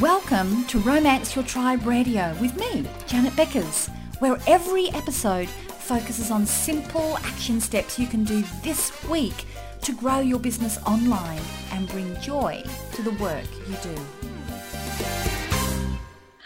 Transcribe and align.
Welcome 0.00 0.64
to 0.68 0.78
Romance 0.78 1.36
Your 1.36 1.44
Tribe 1.44 1.84
Radio 1.84 2.34
with 2.40 2.56
me, 2.56 2.86
Janet 3.06 3.34
Beckers, 3.34 3.90
where 4.18 4.38
every 4.46 4.88
episode 4.92 5.46
focuses 5.46 6.30
on 6.30 6.46
simple 6.46 7.18
action 7.18 7.60
steps 7.60 7.98
you 7.98 8.06
can 8.06 8.24
do 8.24 8.42
this 8.62 8.90
week 9.10 9.44
to 9.82 9.92
grow 9.92 10.20
your 10.20 10.38
business 10.38 10.78
online 10.86 11.42
and 11.72 11.86
bring 11.86 12.18
joy 12.18 12.62
to 12.92 13.02
the 13.02 13.10
work 13.22 13.44
you 13.68 13.76
do. 13.82 13.94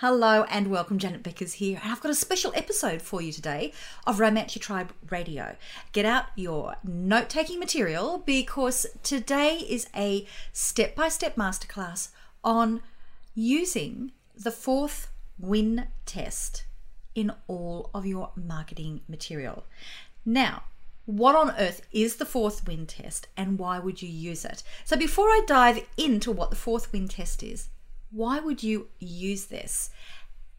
Hello 0.00 0.42
and 0.50 0.66
welcome, 0.68 0.98
Janet 0.98 1.22
Beckers 1.22 1.52
here, 1.52 1.78
and 1.80 1.92
I've 1.92 2.00
got 2.00 2.10
a 2.10 2.16
special 2.16 2.52
episode 2.56 3.02
for 3.02 3.22
you 3.22 3.30
today 3.30 3.72
of 4.04 4.18
Romance 4.18 4.56
Your 4.56 4.62
Tribe 4.62 4.92
Radio. 5.10 5.54
Get 5.92 6.04
out 6.04 6.24
your 6.34 6.74
note 6.82 7.28
taking 7.28 7.60
material 7.60 8.18
because 8.26 8.84
today 9.04 9.58
is 9.58 9.86
a 9.94 10.26
step 10.52 10.96
by 10.96 11.08
step 11.08 11.36
masterclass 11.36 12.08
on 12.42 12.80
using 13.34 14.12
the 14.34 14.50
fourth 14.50 15.10
win 15.38 15.88
test 16.06 16.64
in 17.14 17.32
all 17.46 17.90
of 17.94 18.06
your 18.06 18.30
marketing 18.36 19.00
material. 19.08 19.64
Now, 20.24 20.64
what 21.06 21.36
on 21.36 21.54
earth 21.58 21.86
is 21.92 22.16
the 22.16 22.24
fourth 22.24 22.66
win 22.66 22.86
test 22.86 23.28
and 23.36 23.58
why 23.58 23.78
would 23.78 24.00
you 24.00 24.08
use 24.08 24.44
it? 24.44 24.62
So, 24.84 24.96
before 24.96 25.28
I 25.28 25.42
dive 25.46 25.86
into 25.96 26.32
what 26.32 26.50
the 26.50 26.56
fourth 26.56 26.92
win 26.92 27.08
test 27.08 27.42
is, 27.42 27.68
why 28.10 28.40
would 28.40 28.62
you 28.62 28.88
use 28.98 29.46
this? 29.46 29.90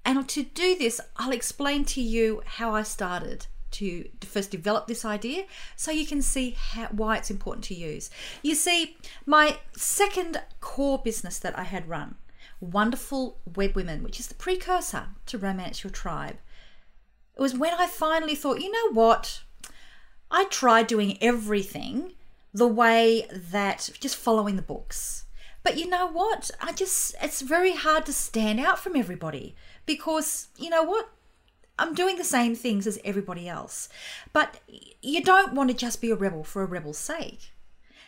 And 0.03 0.27
to 0.29 0.43
do 0.43 0.77
this, 0.77 1.01
I'll 1.17 1.31
explain 1.31 1.83
to 1.85 2.01
you 2.01 2.43
how 2.45 2.75
I 2.75 2.83
started 2.83 3.47
to 3.71 4.07
first 4.21 4.51
develop 4.51 4.87
this 4.87 5.03
idea 5.03 5.45
so 5.75 5.91
you 5.91 6.05
can 6.05 6.21
see 6.21 6.51
how, 6.51 6.87
why 6.87 7.17
it's 7.17 7.31
important 7.31 7.65
to 7.65 7.73
use. 7.73 8.09
You 8.43 8.55
see, 8.55 8.97
my 9.25 9.57
second 9.75 10.41
core 10.61 10.99
business 10.99 11.39
that 11.39 11.57
I 11.57 11.63
had 11.63 11.89
run, 11.89 12.15
Wonderful 12.65 13.39
Web 13.55 13.75
Women, 13.75 14.03
which 14.03 14.19
is 14.19 14.27
the 14.27 14.35
precursor 14.35 15.07
to 15.27 15.37
Romance 15.37 15.83
Your 15.83 15.91
Tribe, 15.91 16.37
it 17.35 17.41
was 17.41 17.57
when 17.57 17.73
I 17.73 17.87
finally 17.87 18.35
thought, 18.35 18.61
you 18.61 18.71
know 18.71 18.91
what? 18.93 19.43
I 20.31 20.45
tried 20.45 20.87
doing 20.87 21.17
everything 21.21 22.13
the 22.53 22.67
way 22.67 23.27
that 23.31 23.89
just 23.99 24.15
following 24.15 24.55
the 24.55 24.61
books. 24.61 25.25
But 25.63 25.77
you 25.77 25.89
know 25.89 26.07
what? 26.07 26.51
I 26.61 26.71
just, 26.71 27.15
it's 27.21 27.41
very 27.41 27.73
hard 27.73 28.05
to 28.05 28.13
stand 28.13 28.59
out 28.59 28.79
from 28.79 28.95
everybody 28.95 29.55
because, 29.85 30.47
you 30.57 30.69
know 30.69 30.83
what? 30.83 31.09
I'm 31.77 31.93
doing 31.93 32.17
the 32.17 32.23
same 32.23 32.55
things 32.55 32.87
as 32.87 32.99
everybody 33.03 33.49
else. 33.49 33.89
But 34.31 34.61
you 35.01 35.21
don't 35.21 35.53
want 35.53 35.69
to 35.69 35.75
just 35.75 36.01
be 36.01 36.11
a 36.11 36.15
rebel 36.15 36.43
for 36.43 36.61
a 36.61 36.67
rebel's 36.67 36.97
sake. 36.97 37.51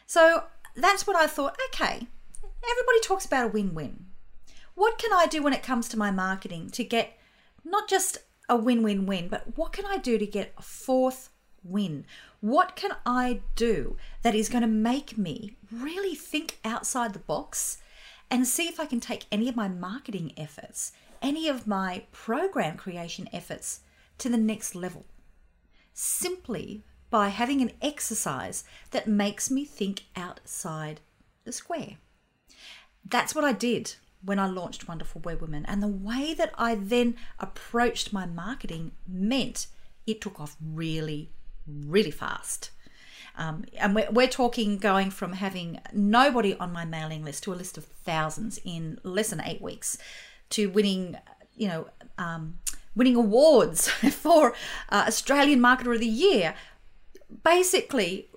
So 0.05 0.45
that's 0.75 1.05
when 1.05 1.17
I 1.17 1.27
thought, 1.27 1.57
okay, 1.69 2.07
everybody 2.71 2.99
talks 3.03 3.25
about 3.25 3.45
a 3.45 3.49
win 3.49 3.73
win. 3.73 4.06
What 4.77 4.99
can 4.99 5.11
I 5.11 5.25
do 5.25 5.41
when 5.41 5.53
it 5.53 5.63
comes 5.63 5.89
to 5.89 5.97
my 5.97 6.11
marketing 6.11 6.69
to 6.69 6.83
get 6.83 7.17
not 7.65 7.89
just 7.89 8.19
a 8.47 8.55
win 8.55 8.83
win 8.83 9.07
win, 9.07 9.27
but 9.27 9.57
what 9.57 9.73
can 9.73 9.87
I 9.87 9.97
do 9.97 10.19
to 10.19 10.25
get 10.27 10.53
a 10.55 10.61
fourth 10.61 11.31
win? 11.63 12.05
What 12.41 12.75
can 12.75 12.91
I 13.03 13.41
do 13.55 13.97
that 14.21 14.35
is 14.35 14.49
going 14.49 14.61
to 14.61 14.67
make 14.67 15.17
me 15.17 15.57
really 15.71 16.13
think 16.13 16.59
outside 16.63 17.13
the 17.13 17.19
box 17.19 17.79
and 18.29 18.47
see 18.47 18.67
if 18.67 18.79
I 18.79 18.85
can 18.85 18.99
take 18.99 19.25
any 19.31 19.49
of 19.49 19.55
my 19.55 19.67
marketing 19.67 20.31
efforts, 20.37 20.91
any 21.23 21.49
of 21.49 21.65
my 21.65 22.03
program 22.11 22.77
creation 22.77 23.27
efforts 23.33 23.79
to 24.19 24.29
the 24.29 24.37
next 24.37 24.75
level? 24.75 25.05
Simply 25.91 26.83
by 27.09 27.29
having 27.29 27.63
an 27.63 27.71
exercise 27.81 28.63
that 28.91 29.07
makes 29.07 29.49
me 29.49 29.65
think 29.65 30.03
outside 30.15 30.99
the 31.45 31.51
square. 31.51 31.97
That's 33.03 33.33
what 33.33 33.43
I 33.43 33.53
did 33.53 33.95
when 34.23 34.39
I 34.39 34.47
launched 34.47 34.87
Wonderful 34.87 35.21
Web 35.21 35.41
Women. 35.41 35.65
And 35.65 35.81
the 35.81 35.87
way 35.87 36.33
that 36.33 36.51
I 36.57 36.75
then 36.75 37.15
approached 37.39 38.13
my 38.13 38.25
marketing 38.25 38.91
meant 39.07 39.67
it 40.05 40.21
took 40.21 40.39
off 40.39 40.55
really, 40.61 41.31
really 41.67 42.11
fast. 42.11 42.71
Um, 43.37 43.65
and 43.77 43.93
we're, 43.93 44.09
we're 44.09 44.27
talking 44.27 44.77
going 44.77 45.11
from 45.11 45.33
having 45.33 45.79
nobody 45.93 46.55
on 46.55 46.73
my 46.73 46.85
mailing 46.85 47.23
list 47.23 47.43
to 47.43 47.53
a 47.53 47.55
list 47.55 47.77
of 47.77 47.85
thousands 47.85 48.59
in 48.63 48.99
less 49.03 49.29
than 49.29 49.41
eight 49.41 49.61
weeks 49.61 49.97
to 50.51 50.67
winning, 50.67 51.17
you 51.55 51.67
know, 51.67 51.87
um, 52.17 52.57
winning 52.95 53.15
awards 53.15 53.87
for 53.89 54.55
uh, 54.89 55.05
Australian 55.07 55.59
Marketer 55.59 55.93
of 55.93 55.99
the 55.99 56.07
Year, 56.07 56.55
basically 57.43 58.29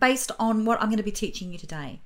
based 0.00 0.32
on 0.38 0.64
what 0.64 0.80
I'm 0.80 0.88
going 0.88 0.96
to 0.96 1.02
be 1.02 1.12
teaching 1.12 1.52
you 1.52 1.58
today. 1.58 2.00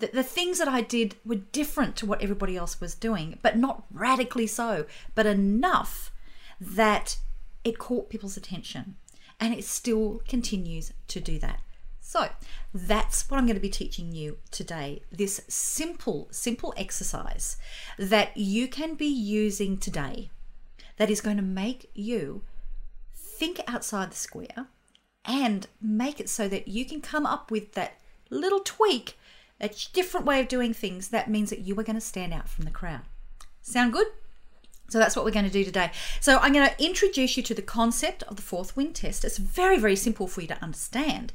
That 0.00 0.12
the 0.12 0.22
things 0.22 0.58
that 0.58 0.68
I 0.68 0.80
did 0.80 1.16
were 1.24 1.36
different 1.36 1.96
to 1.96 2.06
what 2.06 2.22
everybody 2.22 2.56
else 2.56 2.80
was 2.80 2.94
doing, 2.94 3.38
but 3.42 3.56
not 3.56 3.84
radically 3.90 4.46
so, 4.46 4.86
but 5.14 5.26
enough 5.26 6.10
that 6.60 7.18
it 7.62 7.78
caught 7.78 8.10
people's 8.10 8.36
attention. 8.36 8.96
And 9.40 9.54
it 9.54 9.64
still 9.64 10.22
continues 10.28 10.92
to 11.08 11.20
do 11.20 11.38
that. 11.40 11.60
So 12.00 12.28
that's 12.72 13.28
what 13.28 13.38
I'm 13.38 13.46
going 13.46 13.56
to 13.56 13.60
be 13.60 13.70
teaching 13.70 14.12
you 14.12 14.38
today. 14.50 15.02
This 15.10 15.40
simple, 15.48 16.28
simple 16.30 16.74
exercise 16.76 17.56
that 17.98 18.36
you 18.36 18.68
can 18.68 18.94
be 18.94 19.06
using 19.06 19.78
today 19.78 20.30
that 20.98 21.10
is 21.10 21.20
going 21.20 21.38
to 21.38 21.42
make 21.42 21.90
you 21.94 22.42
think 23.14 23.60
outside 23.66 24.12
the 24.12 24.16
square 24.16 24.66
and 25.24 25.66
make 25.80 26.20
it 26.20 26.28
so 26.28 26.46
that 26.46 26.68
you 26.68 26.84
can 26.84 27.00
come 27.00 27.26
up 27.26 27.50
with 27.50 27.72
that 27.72 27.94
little 28.30 28.60
tweak 28.60 29.18
a 29.60 29.70
different 29.92 30.26
way 30.26 30.40
of 30.40 30.48
doing 30.48 30.74
things, 30.74 31.08
that 31.08 31.30
means 31.30 31.50
that 31.50 31.60
you 31.60 31.78
are 31.78 31.84
going 31.84 31.96
to 31.96 32.00
stand 32.00 32.32
out 32.32 32.48
from 32.48 32.64
the 32.64 32.70
crowd. 32.70 33.02
Sound 33.62 33.92
good? 33.92 34.08
So 34.88 34.98
that's 34.98 35.16
what 35.16 35.24
we're 35.24 35.30
going 35.30 35.46
to 35.46 35.50
do 35.50 35.64
today. 35.64 35.90
So 36.20 36.38
I'm 36.38 36.52
going 36.52 36.68
to 36.68 36.84
introduce 36.84 37.36
you 37.36 37.42
to 37.44 37.54
the 37.54 37.62
concept 37.62 38.22
of 38.24 38.36
the 38.36 38.42
fourth 38.42 38.76
win 38.76 38.92
test. 38.92 39.24
It's 39.24 39.38
very, 39.38 39.78
very 39.78 39.96
simple 39.96 40.26
for 40.26 40.42
you 40.42 40.48
to 40.48 40.62
understand. 40.62 41.32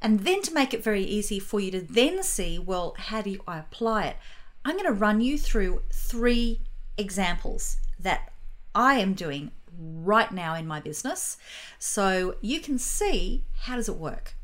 And 0.00 0.20
then 0.20 0.42
to 0.42 0.54
make 0.54 0.72
it 0.72 0.82
very 0.82 1.02
easy 1.02 1.38
for 1.38 1.60
you 1.60 1.70
to 1.72 1.80
then 1.80 2.22
see, 2.22 2.58
well, 2.58 2.94
how 2.98 3.20
do 3.22 3.38
I 3.46 3.58
apply 3.58 4.06
it? 4.06 4.16
I'm 4.64 4.76
going 4.76 4.86
to 4.86 4.92
run 4.92 5.20
you 5.20 5.36
through 5.36 5.82
three 5.92 6.60
examples 6.96 7.76
that 7.98 8.32
I 8.74 8.94
am 8.94 9.14
doing 9.14 9.50
right 9.78 10.32
now 10.32 10.54
in 10.54 10.66
my 10.66 10.80
business 10.80 11.36
so 11.78 12.36
you 12.40 12.60
can 12.60 12.78
see 12.78 13.44
how 13.62 13.76
does 13.76 13.88
it 13.88 13.96
work. 13.96 14.34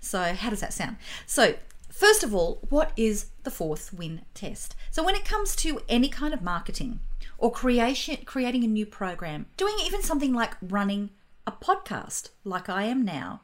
So 0.00 0.34
how 0.34 0.50
does 0.50 0.60
that 0.60 0.72
sound? 0.72 0.96
So 1.26 1.54
First 1.98 2.22
of 2.22 2.32
all, 2.32 2.60
what 2.68 2.92
is 2.96 3.30
the 3.42 3.50
fourth 3.50 3.92
win 3.92 4.20
test? 4.32 4.76
So, 4.92 5.02
when 5.02 5.16
it 5.16 5.24
comes 5.24 5.56
to 5.56 5.80
any 5.88 6.08
kind 6.08 6.32
of 6.32 6.42
marketing 6.42 7.00
or 7.38 7.50
creation, 7.50 8.18
creating 8.24 8.62
a 8.62 8.68
new 8.68 8.86
program, 8.86 9.46
doing 9.56 9.74
even 9.82 10.04
something 10.04 10.32
like 10.32 10.54
running 10.62 11.10
a 11.44 11.50
podcast 11.50 12.28
like 12.44 12.68
I 12.68 12.84
am 12.84 13.04
now, 13.04 13.40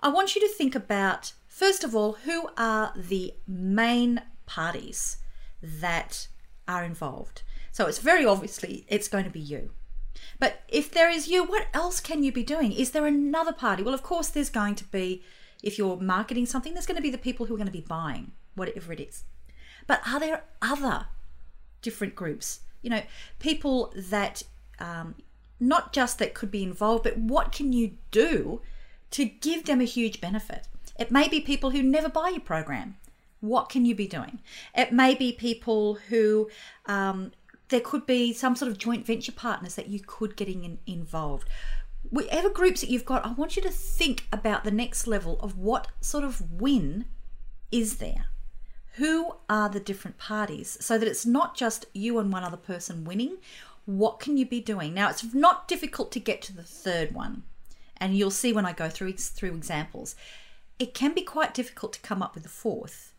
I 0.00 0.08
want 0.08 0.34
you 0.34 0.40
to 0.40 0.48
think 0.48 0.74
about 0.74 1.34
first 1.48 1.84
of 1.84 1.94
all, 1.94 2.12
who 2.24 2.48
are 2.56 2.94
the 2.96 3.34
main 3.46 4.22
parties 4.46 5.18
that 5.62 6.28
are 6.66 6.82
involved? 6.82 7.42
So, 7.72 7.84
it's 7.84 7.98
very 7.98 8.24
obviously 8.24 8.86
it's 8.88 9.06
going 9.06 9.24
to 9.24 9.30
be 9.30 9.38
you. 9.38 9.72
But 10.38 10.62
if 10.66 10.90
there 10.90 11.10
is 11.10 11.28
you, 11.28 11.44
what 11.44 11.66
else 11.74 12.00
can 12.00 12.22
you 12.22 12.32
be 12.32 12.42
doing? 12.42 12.72
Is 12.72 12.92
there 12.92 13.04
another 13.04 13.52
party? 13.52 13.82
Well, 13.82 13.92
of 13.92 14.02
course, 14.02 14.28
there's 14.28 14.48
going 14.48 14.76
to 14.76 14.84
be 14.84 15.22
if 15.62 15.78
you're 15.78 15.96
marketing 15.96 16.46
something, 16.46 16.74
there's 16.74 16.86
going 16.86 16.96
to 16.96 17.02
be 17.02 17.10
the 17.10 17.18
people 17.18 17.46
who 17.46 17.54
are 17.54 17.58
going 17.58 17.66
to 17.66 17.72
be 17.72 17.84
buying 17.86 18.32
whatever 18.54 18.92
it 18.92 19.00
is. 19.00 19.24
But 19.86 20.00
are 20.06 20.20
there 20.20 20.44
other 20.62 21.06
different 21.82 22.14
groups? 22.14 22.60
You 22.82 22.90
know, 22.90 23.02
people 23.38 23.92
that 23.96 24.42
um, 24.78 25.16
not 25.58 25.92
just 25.92 26.18
that 26.18 26.34
could 26.34 26.50
be 26.50 26.62
involved, 26.62 27.04
but 27.04 27.18
what 27.18 27.52
can 27.52 27.72
you 27.72 27.92
do 28.10 28.62
to 29.10 29.24
give 29.24 29.64
them 29.64 29.80
a 29.80 29.84
huge 29.84 30.20
benefit? 30.20 30.66
It 30.98 31.10
may 31.10 31.28
be 31.28 31.40
people 31.40 31.70
who 31.70 31.82
never 31.82 32.08
buy 32.08 32.30
your 32.30 32.40
program. 32.40 32.96
What 33.40 33.68
can 33.68 33.84
you 33.84 33.94
be 33.94 34.06
doing? 34.06 34.40
It 34.74 34.92
may 34.92 35.14
be 35.14 35.32
people 35.32 35.94
who 36.08 36.50
um, 36.86 37.32
there 37.68 37.80
could 37.80 38.06
be 38.06 38.32
some 38.32 38.54
sort 38.54 38.70
of 38.70 38.78
joint 38.78 39.06
venture 39.06 39.32
partners 39.32 39.74
that 39.76 39.88
you 39.88 40.00
could 40.00 40.36
getting 40.36 40.64
in, 40.64 40.78
involved 40.86 41.48
whatever 42.08 42.48
groups 42.48 42.80
that 42.80 42.90
you've 42.90 43.04
got, 43.04 43.24
I 43.24 43.32
want 43.32 43.56
you 43.56 43.62
to 43.62 43.70
think 43.70 44.26
about 44.32 44.64
the 44.64 44.70
next 44.70 45.06
level 45.06 45.38
of 45.40 45.58
what 45.58 45.88
sort 46.00 46.24
of 46.24 46.60
win 46.60 47.06
is 47.70 47.96
there. 47.96 48.26
Who 48.94 49.34
are 49.48 49.68
the 49.68 49.80
different 49.80 50.18
parties 50.18 50.76
so 50.80 50.98
that 50.98 51.08
it's 51.08 51.26
not 51.26 51.56
just 51.56 51.86
you 51.94 52.18
and 52.18 52.32
one 52.32 52.42
other 52.42 52.56
person 52.56 53.04
winning? 53.04 53.38
What 53.84 54.18
can 54.18 54.36
you 54.36 54.46
be 54.46 54.60
doing? 54.60 54.94
Now, 54.94 55.10
it's 55.10 55.32
not 55.32 55.68
difficult 55.68 56.12
to 56.12 56.20
get 56.20 56.42
to 56.42 56.56
the 56.56 56.62
third 56.62 57.14
one, 57.14 57.44
and 57.96 58.16
you'll 58.16 58.30
see 58.30 58.52
when 58.52 58.66
I 58.66 58.72
go 58.72 58.88
through 58.88 59.14
through 59.14 59.54
examples. 59.54 60.16
It 60.78 60.94
can 60.94 61.14
be 61.14 61.22
quite 61.22 61.54
difficult 61.54 61.92
to 61.94 62.00
come 62.00 62.22
up 62.22 62.34
with 62.34 62.42
the 62.42 62.48
fourth, 62.48 63.12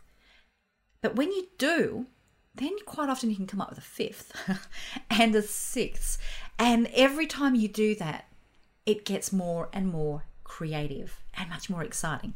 but 1.01 1.15
when 1.15 1.31
you 1.31 1.47
do, 1.57 2.07
then 2.53 2.75
quite 2.85 3.09
often 3.09 3.29
you 3.29 3.35
can 3.35 3.47
come 3.47 3.61
up 3.61 3.69
with 3.69 3.77
a 3.77 3.81
fifth 3.81 4.35
and 5.09 5.33
a 5.35 5.41
sixth. 5.41 6.17
And 6.59 6.87
every 6.93 7.27
time 7.27 7.55
you 7.55 7.67
do 7.67 7.95
that, 7.95 8.25
it 8.85 9.05
gets 9.05 9.31
more 9.31 9.69
and 9.73 9.87
more 9.87 10.23
creative 10.43 11.19
and 11.33 11.49
much 11.49 11.69
more 11.69 11.83
exciting. 11.83 12.33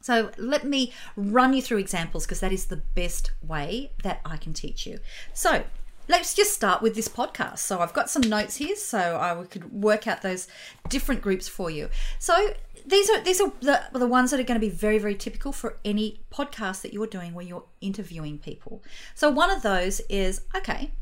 So 0.00 0.30
let 0.38 0.64
me 0.64 0.92
run 1.14 1.52
you 1.52 1.60
through 1.60 1.78
examples 1.78 2.24
because 2.24 2.40
that 2.40 2.52
is 2.52 2.66
the 2.66 2.82
best 2.94 3.32
way 3.46 3.92
that 4.02 4.20
I 4.24 4.36
can 4.36 4.54
teach 4.54 4.86
you. 4.86 4.98
So 5.34 5.64
let's 6.08 6.34
just 6.34 6.52
start 6.52 6.82
with 6.82 6.94
this 6.94 7.08
podcast. 7.08 7.58
So 7.58 7.80
I've 7.80 7.92
got 7.92 8.10
some 8.10 8.22
notes 8.22 8.56
here 8.56 8.76
so 8.76 8.98
I 9.20 9.44
could 9.44 9.72
work 9.72 10.06
out 10.06 10.22
those 10.22 10.48
different 10.88 11.20
groups 11.22 11.48
for 11.48 11.70
you. 11.70 11.90
So 12.18 12.54
these 12.86 13.10
are 13.10 13.20
these 13.20 13.40
are 13.40 13.52
the, 13.60 13.82
the 13.92 14.06
ones 14.06 14.30
that 14.30 14.40
are 14.40 14.44
going 14.44 14.60
to 14.60 14.66
be 14.66 14.72
very 14.72 14.98
very 14.98 15.14
typical 15.14 15.52
for 15.52 15.76
any 15.84 16.20
podcast 16.32 16.80
that 16.82 16.94
you're 16.94 17.06
doing 17.06 17.34
where 17.34 17.44
you're 17.44 17.64
interviewing 17.80 18.38
people. 18.38 18.82
So 19.14 19.30
one 19.30 19.50
of 19.50 19.62
those 19.62 20.00
is 20.08 20.42
okay, 20.56 20.92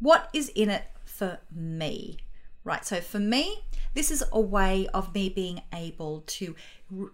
what 0.00 0.28
is 0.32 0.48
in 0.50 0.70
it 0.70 0.84
for 1.04 1.38
me? 1.54 2.18
Right. 2.68 2.84
So 2.84 3.00
for 3.00 3.18
me, 3.18 3.62
this 3.94 4.10
is 4.10 4.22
a 4.30 4.38
way 4.38 4.88
of 4.92 5.14
me 5.14 5.30
being 5.30 5.62
able 5.74 6.22
to 6.26 6.54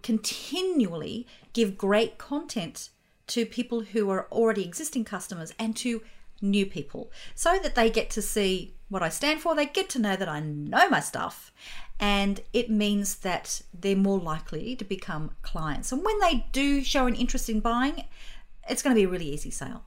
continually 0.01 1.25
give 1.53 1.77
great 1.77 2.17
content 2.17 2.89
to 3.27 3.45
people 3.45 3.79
who 3.79 4.09
are 4.09 4.27
already 4.33 4.65
existing 4.65 5.05
customers 5.05 5.53
and 5.57 5.73
to 5.77 6.01
new 6.41 6.65
people 6.65 7.09
so 7.35 7.57
that 7.63 7.73
they 7.73 7.89
get 7.89 8.09
to 8.09 8.21
see 8.21 8.75
what 8.89 9.01
I 9.01 9.07
stand 9.07 9.39
for. 9.39 9.55
They 9.55 9.65
get 9.65 9.87
to 9.91 9.99
know 9.99 10.17
that 10.17 10.27
I 10.27 10.41
know 10.41 10.89
my 10.89 10.99
stuff. 10.99 11.53
And 12.01 12.41
it 12.51 12.69
means 12.69 13.15
that 13.19 13.61
they're 13.73 13.95
more 13.95 14.19
likely 14.19 14.75
to 14.75 14.83
become 14.83 15.31
clients. 15.41 15.93
And 15.93 16.03
when 16.03 16.19
they 16.19 16.47
do 16.51 16.83
show 16.83 17.07
an 17.07 17.15
interest 17.15 17.47
in 17.47 17.61
buying, 17.61 18.03
it's 18.69 18.83
going 18.83 18.93
to 18.93 18.99
be 18.99 19.05
a 19.05 19.09
really 19.09 19.29
easy 19.29 19.51
sale. 19.51 19.85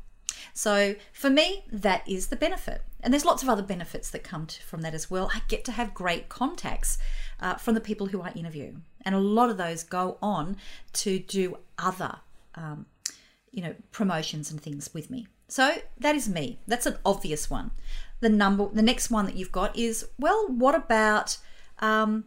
So 0.52 0.94
for 1.12 1.30
me, 1.30 1.64
that 1.70 2.08
is 2.08 2.28
the 2.28 2.36
benefit. 2.36 2.82
And 3.00 3.12
there's 3.12 3.24
lots 3.24 3.42
of 3.42 3.48
other 3.48 3.62
benefits 3.62 4.10
that 4.10 4.24
come 4.24 4.46
to, 4.46 4.62
from 4.62 4.82
that 4.82 4.94
as 4.94 5.10
well. 5.10 5.30
I 5.34 5.42
get 5.48 5.64
to 5.66 5.72
have 5.72 5.94
great 5.94 6.28
contacts 6.28 6.98
uh, 7.40 7.54
from 7.54 7.74
the 7.74 7.80
people 7.80 8.08
who 8.08 8.22
I 8.22 8.30
interview. 8.30 8.74
And 9.02 9.14
a 9.14 9.20
lot 9.20 9.50
of 9.50 9.56
those 9.56 9.84
go 9.84 10.18
on 10.20 10.56
to 10.94 11.18
do 11.18 11.58
other, 11.78 12.16
um, 12.56 12.86
you 13.52 13.62
know, 13.62 13.74
promotions 13.92 14.50
and 14.50 14.60
things 14.60 14.92
with 14.92 15.10
me. 15.10 15.28
So 15.46 15.76
that 15.98 16.14
is 16.14 16.28
me. 16.28 16.58
That's 16.66 16.86
an 16.86 16.98
obvious 17.04 17.48
one. 17.48 17.70
The 18.20 18.28
number, 18.28 18.68
the 18.72 18.82
next 18.82 19.10
one 19.10 19.26
that 19.26 19.36
you've 19.36 19.52
got 19.52 19.76
is 19.76 20.06
well, 20.18 20.48
what 20.48 20.74
about 20.74 21.38
um, 21.78 22.24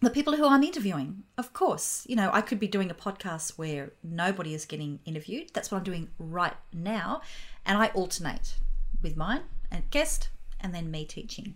the 0.00 0.10
people 0.10 0.36
who 0.36 0.46
I'm 0.46 0.62
interviewing? 0.62 1.22
Of 1.38 1.52
course, 1.52 2.04
you 2.08 2.16
know, 2.16 2.30
I 2.32 2.40
could 2.40 2.60
be 2.60 2.68
doing 2.68 2.90
a 2.90 2.94
podcast 2.94 3.58
where 3.58 3.92
nobody 4.02 4.54
is 4.54 4.64
getting 4.64 5.00
interviewed. 5.04 5.50
That's 5.52 5.70
what 5.70 5.78
I'm 5.78 5.84
doing 5.84 6.08
right 6.18 6.54
now, 6.72 7.22
and 7.64 7.78
I 7.78 7.88
alternate 7.88 8.56
with 9.02 9.16
mine 9.16 9.42
and 9.70 9.88
guest 9.90 10.28
and 10.60 10.74
then 10.74 10.90
me 10.90 11.04
teaching. 11.04 11.54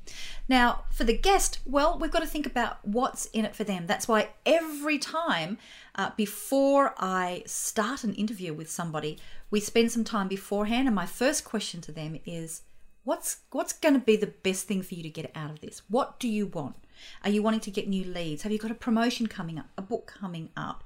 Now, 0.48 0.84
for 0.90 1.04
the 1.04 1.16
guest, 1.16 1.60
well, 1.64 1.98
we've 1.98 2.10
got 2.10 2.20
to 2.20 2.26
think 2.26 2.46
about 2.46 2.78
what's 2.86 3.26
in 3.26 3.44
it 3.44 3.56
for 3.56 3.64
them. 3.64 3.86
That's 3.86 4.06
why 4.06 4.30
every 4.44 4.98
time 4.98 5.58
uh, 5.94 6.10
before 6.16 6.94
I 6.98 7.42
start 7.46 8.04
an 8.04 8.14
interview 8.14 8.52
with 8.52 8.70
somebody, 8.70 9.18
we 9.50 9.60
spend 9.60 9.90
some 9.90 10.04
time 10.04 10.28
beforehand, 10.28 10.86
and 10.86 10.94
my 10.94 11.06
first 11.06 11.44
question 11.44 11.80
to 11.82 11.92
them 11.92 12.20
is, 12.24 12.62
"What's 13.04 13.38
what's 13.50 13.72
going 13.72 13.94
to 13.94 14.00
be 14.00 14.16
the 14.16 14.28
best 14.28 14.66
thing 14.66 14.82
for 14.82 14.94
you 14.94 15.02
to 15.02 15.10
get 15.10 15.30
out 15.34 15.50
of 15.50 15.60
this? 15.60 15.82
What 15.88 16.20
do 16.20 16.28
you 16.28 16.46
want? 16.46 16.76
Are 17.24 17.30
you 17.30 17.42
wanting 17.42 17.60
to 17.60 17.70
get 17.70 17.88
new 17.88 18.04
leads? 18.04 18.42
Have 18.42 18.52
you 18.52 18.58
got 18.58 18.70
a 18.70 18.74
promotion 18.74 19.26
coming 19.26 19.58
up? 19.58 19.66
A 19.76 19.82
book 19.82 20.06
coming 20.20 20.50
up?" 20.56 20.84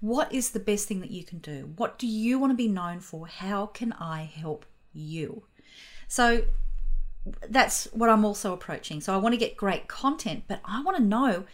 What 0.00 0.32
is 0.34 0.50
the 0.50 0.60
best 0.60 0.86
thing 0.86 1.00
that 1.00 1.10
you 1.10 1.24
can 1.24 1.38
do? 1.38 1.72
What 1.76 1.98
do 1.98 2.06
you 2.06 2.38
want 2.38 2.50
to 2.50 2.56
be 2.56 2.68
known 2.68 3.00
for? 3.00 3.26
How 3.26 3.66
can 3.66 3.92
I 3.94 4.24
help 4.24 4.66
you? 4.92 5.44
So 6.08 6.44
that's 7.48 7.86
what 7.86 8.10
I'm 8.10 8.24
also 8.24 8.52
approaching. 8.52 9.00
So 9.00 9.14
I 9.14 9.16
want 9.16 9.32
to 9.32 9.38
get 9.38 9.56
great 9.56 9.88
content, 9.88 10.44
but 10.46 10.60
I 10.64 10.82
want 10.82 10.98
to 10.98 11.02
know 11.02 11.44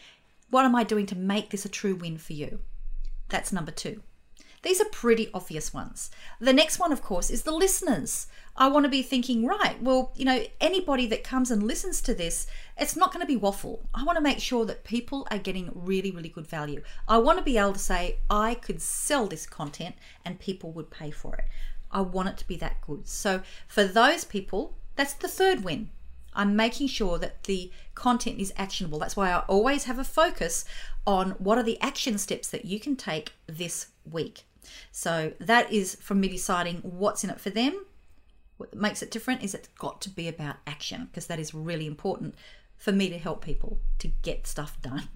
what 0.49 0.65
am 0.65 0.75
I 0.75 0.83
doing 0.83 1.07
to 1.07 1.17
make 1.17 1.51
this 1.51 1.65
a 1.65 1.69
true 1.69 1.95
win 1.95 2.19
for 2.19 2.33
you? 2.33 2.59
That's 3.29 3.53
number 3.53 3.71
two. 3.71 4.03
These 4.63 4.81
are 4.81 4.87
pretty 4.87 5.31
obvious 5.33 5.73
ones. 5.73 6.11
The 6.39 6.53
next 6.53 6.79
one, 6.79 6.93
of 6.93 7.03
course, 7.03 7.31
is 7.31 7.43
the 7.43 7.53
listeners. 7.53 8.27
I 8.57 8.69
want 8.69 8.85
to 8.85 8.91
be 8.91 9.03
thinking, 9.03 9.47
right, 9.47 9.83
well, 9.83 10.13
you 10.17 10.27
know, 10.27 10.45
anybody 10.61 11.07
that 11.07 11.25
comes 11.25 11.51
and 11.51 11.63
listens 11.63 12.03
to 12.03 12.15
this, 12.15 12.47
it's 12.77 12.95
not 12.95 13.11
going 13.11 13.23
to 13.23 13.27
be 13.27 13.37
waffle. 13.37 13.89
I 13.95 14.05
want 14.05 14.17
to 14.17 14.23
make 14.23 14.39
sure 14.39 14.67
that 14.67 14.85
people 14.85 15.27
are 15.31 15.39
getting 15.39 15.71
really, 15.75 16.11
really 16.11 16.29
good 16.29 16.47
value. 16.47 16.83
I 17.09 17.17
want 17.19 17.39
to 17.39 17.45
be 17.45 17.57
able 17.57 17.73
to 17.73 17.79
say, 17.79 18.19
I 18.29 18.55
could 18.55 18.83
sell 18.83 19.27
this 19.27 19.47
content 19.47 19.95
and 20.27 20.39
people 20.39 20.73
would 20.73 20.91
pay 20.91 21.11
for 21.11 21.37
it. 21.37 21.47
I 21.91 22.03
want 22.03 22.29
it 22.29 22.37
to 22.39 22.47
be 22.47 22.57
that 22.57 22.83
good. 22.83 23.09
So 23.09 23.43
for 23.67 23.85
those 23.85 24.25
people, 24.25 24.77
that's 24.95 25.15
the 25.15 25.29
third 25.29 25.65
win. 25.65 25.89
I'm 26.35 26.55
making 26.55 26.89
sure 26.89 27.19
that 27.19 27.45
the 27.45 27.73
content 27.95 28.39
is 28.39 28.53
actionable. 28.57 28.99
That's 28.99 29.17
why 29.17 29.31
I 29.31 29.41
always 29.41 29.85
have 29.85 29.99
a 29.99 30.05
focus 30.05 30.65
on 31.07 31.31
what 31.33 31.59
are 31.59 31.65
the 31.65 31.81
action 31.81 32.19
steps 32.19 32.49
that 32.51 32.67
you 32.67 32.79
can 32.79 32.95
take 32.95 33.33
this 33.47 33.89
week. 34.09 34.45
So 34.93 35.33
that 35.41 35.73
is 35.73 35.97
from 35.97 36.21
me 36.21 36.29
deciding 36.29 36.79
what's 36.79 37.25
in 37.25 37.31
it 37.31 37.41
for 37.41 37.51
them. 37.51 37.85
What 38.57 38.75
makes 38.75 39.03
it 39.03 39.11
different 39.11 39.43
is 39.43 39.55
it's 39.55 39.69
got 39.79 40.01
to 40.03 40.11
be 40.11 40.29
about 40.29 40.57
action 40.67 41.07
because 41.07 41.27
that 41.27 41.39
is 41.39 41.55
really 41.55 41.87
important 41.87 42.35
for 42.77 42.93
me 42.93 43.09
to 43.11 43.19
help 43.19 43.45
people 43.45 43.79
to 43.99 44.09
get 44.23 44.47
stuff 44.47 44.77
done. 44.83 45.09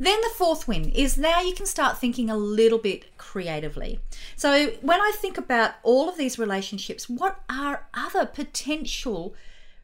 Then 0.00 0.20
the 0.20 0.30
fourth 0.36 0.68
win 0.68 0.90
is 0.90 1.18
now 1.18 1.40
you 1.40 1.54
can 1.54 1.66
start 1.66 1.98
thinking 1.98 2.30
a 2.30 2.36
little 2.36 2.78
bit 2.78 3.16
creatively. 3.18 4.00
So 4.36 4.72
when 4.80 5.00
I 5.00 5.12
think 5.16 5.36
about 5.36 5.74
all 5.82 6.08
of 6.08 6.16
these 6.16 6.38
relationships, 6.38 7.08
what 7.08 7.40
are 7.50 7.88
other 7.92 8.24
potential 8.24 9.34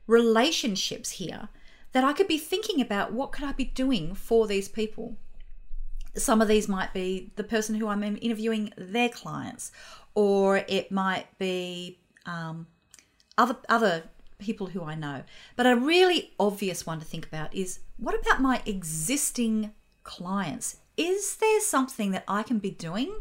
relationships 0.06 1.12
here 1.12 1.48
that 1.92 2.04
I 2.04 2.12
could 2.12 2.28
be 2.28 2.38
thinking 2.38 2.80
about? 2.80 3.12
What 3.12 3.32
could 3.32 3.44
I 3.44 3.52
be 3.52 3.64
doing 3.64 4.14
for 4.14 4.46
these 4.46 4.68
people? 4.68 5.16
Some 6.16 6.40
of 6.40 6.48
these 6.48 6.68
might 6.68 6.92
be 6.92 7.32
the 7.36 7.44
person 7.44 7.74
who 7.74 7.88
I'm 7.88 8.02
interviewing, 8.02 8.72
their 8.76 9.08
clients, 9.08 9.72
or 10.14 10.58
it 10.68 10.92
might 10.92 11.26
be 11.38 11.98
um, 12.26 12.66
other 13.36 13.56
other 13.68 14.04
people 14.38 14.68
who 14.68 14.82
I 14.82 14.94
know. 14.94 15.22
But 15.56 15.66
a 15.66 15.76
really 15.76 16.32
obvious 16.38 16.86
one 16.86 16.98
to 17.00 17.04
think 17.04 17.26
about 17.26 17.54
is 17.54 17.80
what 17.96 18.14
about 18.14 18.40
my 18.40 18.62
existing 18.66 19.72
clients. 20.02 20.76
Is 20.96 21.36
there 21.36 21.60
something 21.60 22.12
that 22.12 22.24
I 22.28 22.42
can 22.42 22.58
be 22.58 22.70
doing 22.70 23.12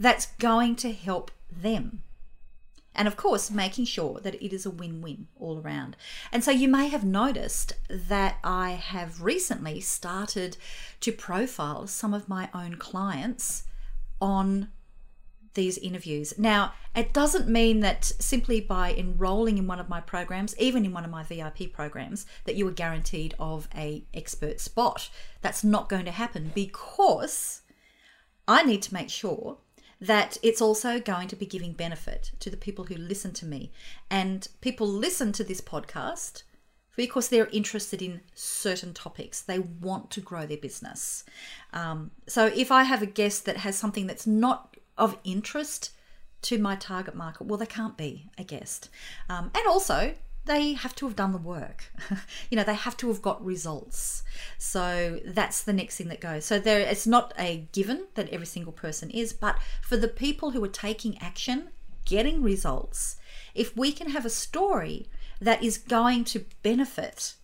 that's 0.00 0.26
going 0.26 0.76
to 0.76 0.92
help 0.92 1.30
them? 1.50 2.02
And 2.94 3.08
of 3.08 3.16
course, 3.16 3.50
making 3.50 3.86
sure 3.86 4.20
that 4.20 4.34
it 4.36 4.54
is 4.54 4.64
a 4.64 4.70
win 4.70 5.02
win 5.02 5.26
all 5.38 5.58
around. 5.58 5.96
And 6.30 6.44
so 6.44 6.50
you 6.50 6.68
may 6.68 6.88
have 6.88 7.04
noticed 7.04 7.74
that 7.88 8.38
I 8.44 8.70
have 8.70 9.22
recently 9.22 9.80
started 9.80 10.56
to 11.00 11.12
profile 11.12 11.86
some 11.86 12.14
of 12.14 12.28
my 12.28 12.48
own 12.54 12.76
clients 12.76 13.64
on 14.20 14.68
these 15.54 15.78
interviews. 15.78 16.34
Now, 16.38 16.72
it 16.94 17.12
doesn't 17.12 17.48
mean 17.48 17.80
that 17.80 18.04
simply 18.04 18.60
by 18.60 18.92
enrolling 18.92 19.58
in 19.58 19.66
one 19.66 19.80
of 19.80 19.88
my 19.88 20.00
programs, 20.00 20.56
even 20.58 20.84
in 20.84 20.92
one 20.92 21.04
of 21.04 21.10
my 21.10 21.22
VIP 21.22 21.72
programs, 21.72 22.26
that 22.44 22.56
you 22.56 22.66
are 22.68 22.72
guaranteed 22.72 23.34
of 23.38 23.68
a 23.74 24.04
expert 24.12 24.60
spot. 24.60 25.10
That's 25.42 25.64
not 25.64 25.88
going 25.88 26.04
to 26.04 26.10
happen 26.10 26.52
because 26.54 27.62
I 28.46 28.62
need 28.64 28.82
to 28.82 28.94
make 28.94 29.10
sure 29.10 29.58
that 30.06 30.38
it's 30.42 30.60
also 30.60 31.00
going 31.00 31.28
to 31.28 31.36
be 31.36 31.46
giving 31.46 31.72
benefit 31.72 32.32
to 32.40 32.50
the 32.50 32.56
people 32.56 32.84
who 32.84 32.96
listen 32.96 33.32
to 33.32 33.46
me. 33.46 33.72
And 34.10 34.46
people 34.60 34.86
listen 34.86 35.32
to 35.32 35.44
this 35.44 35.60
podcast 35.60 36.42
because 36.96 37.28
they're 37.28 37.48
interested 37.48 38.02
in 38.02 38.20
certain 38.34 38.94
topics. 38.94 39.40
They 39.40 39.58
want 39.58 40.10
to 40.12 40.20
grow 40.20 40.46
their 40.46 40.56
business. 40.58 41.24
Um, 41.72 42.10
so 42.26 42.46
if 42.46 42.70
I 42.70 42.84
have 42.84 43.02
a 43.02 43.06
guest 43.06 43.46
that 43.46 43.58
has 43.58 43.76
something 43.76 44.06
that's 44.06 44.26
not 44.26 44.76
of 44.96 45.18
interest 45.24 45.90
to 46.44 46.58
my 46.58 46.76
target 46.76 47.14
market? 47.14 47.46
Well, 47.46 47.58
they 47.58 47.66
can't 47.66 47.96
be 47.96 48.30
a 48.38 48.44
guest. 48.44 48.90
Um, 49.28 49.50
and 49.54 49.66
also, 49.66 50.14
they 50.46 50.74
have 50.74 50.94
to 50.96 51.06
have 51.06 51.16
done 51.16 51.32
the 51.32 51.38
work. 51.38 51.84
you 52.50 52.56
know, 52.56 52.64
they 52.64 52.74
have 52.74 52.96
to 52.98 53.08
have 53.08 53.22
got 53.22 53.44
results. 53.44 54.22
So 54.58 55.20
that's 55.24 55.62
the 55.62 55.72
next 55.72 55.96
thing 55.96 56.08
that 56.08 56.20
goes. 56.20 56.44
So 56.44 56.58
there 56.58 56.80
it's 56.80 57.06
not 57.06 57.32
a 57.38 57.68
given 57.72 58.06
that 58.14 58.28
every 58.28 58.46
single 58.46 58.72
person 58.72 59.10
is, 59.10 59.32
but 59.32 59.58
for 59.82 59.96
the 59.96 60.08
people 60.08 60.50
who 60.50 60.62
are 60.64 60.68
taking 60.68 61.18
action, 61.18 61.70
getting 62.04 62.42
results, 62.42 63.16
if 63.54 63.76
we 63.76 63.92
can 63.92 64.10
have 64.10 64.26
a 64.26 64.30
story 64.30 65.06
that 65.40 65.62
is 65.62 65.78
going 65.78 66.24
to 66.24 66.44
benefit 66.62 67.34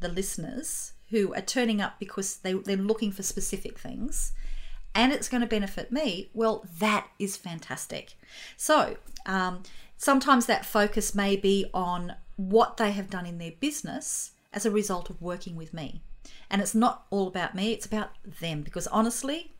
the 0.00 0.08
listeners 0.08 0.92
who 1.10 1.34
are 1.34 1.42
turning 1.42 1.80
up 1.80 1.98
because 1.98 2.38
they, 2.38 2.52
they're 2.52 2.76
looking 2.76 3.12
for 3.12 3.22
specific 3.22 3.78
things, 3.78 4.32
and 4.94 5.12
it's 5.12 5.28
going 5.28 5.42
to 5.42 5.46
benefit 5.46 5.92
me, 5.92 6.30
well, 6.32 6.64
that 6.78 7.06
is 7.18 7.36
fantastic. 7.36 8.14
So, 8.56 8.96
um, 9.26 9.62
sometimes 9.96 10.46
that 10.46 10.64
focus 10.64 11.14
may 11.14 11.36
be 11.36 11.66
on 11.74 12.14
what 12.36 12.76
they 12.76 12.92
have 12.92 13.10
done 13.10 13.26
in 13.26 13.38
their 13.38 13.52
business 13.52 14.32
as 14.52 14.64
a 14.64 14.70
result 14.70 15.10
of 15.10 15.20
working 15.20 15.56
with 15.56 15.74
me. 15.74 16.02
And 16.50 16.62
it's 16.62 16.74
not 16.74 17.06
all 17.10 17.26
about 17.28 17.54
me, 17.54 17.72
it's 17.72 17.86
about 17.86 18.10
them 18.40 18.62
because 18.62 18.86
honestly, 18.88 19.52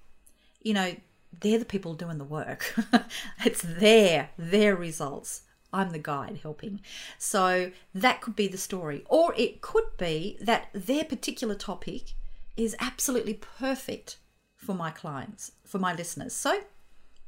you 0.62 0.74
know, 0.74 0.96
they're 1.40 1.58
the 1.58 1.64
people 1.64 1.94
doing 1.94 2.18
the 2.18 2.24
work. 2.24 2.74
it's 3.44 3.62
their 3.62 4.30
their 4.38 4.74
results. 4.74 5.42
I'm 5.72 5.90
the 5.90 5.98
guide 5.98 6.40
helping. 6.42 6.80
So 7.18 7.72
that 7.94 8.20
could 8.20 8.36
be 8.36 8.48
the 8.48 8.56
story. 8.56 9.04
Or 9.08 9.34
it 9.36 9.60
could 9.60 9.96
be 9.98 10.38
that 10.40 10.68
their 10.72 11.04
particular 11.04 11.54
topic 11.54 12.14
is 12.56 12.74
absolutely 12.80 13.34
perfect 13.34 14.18
for 14.56 14.74
my 14.74 14.90
clients, 14.90 15.52
for 15.64 15.78
my 15.78 15.94
listeners. 15.94 16.32
So 16.32 16.60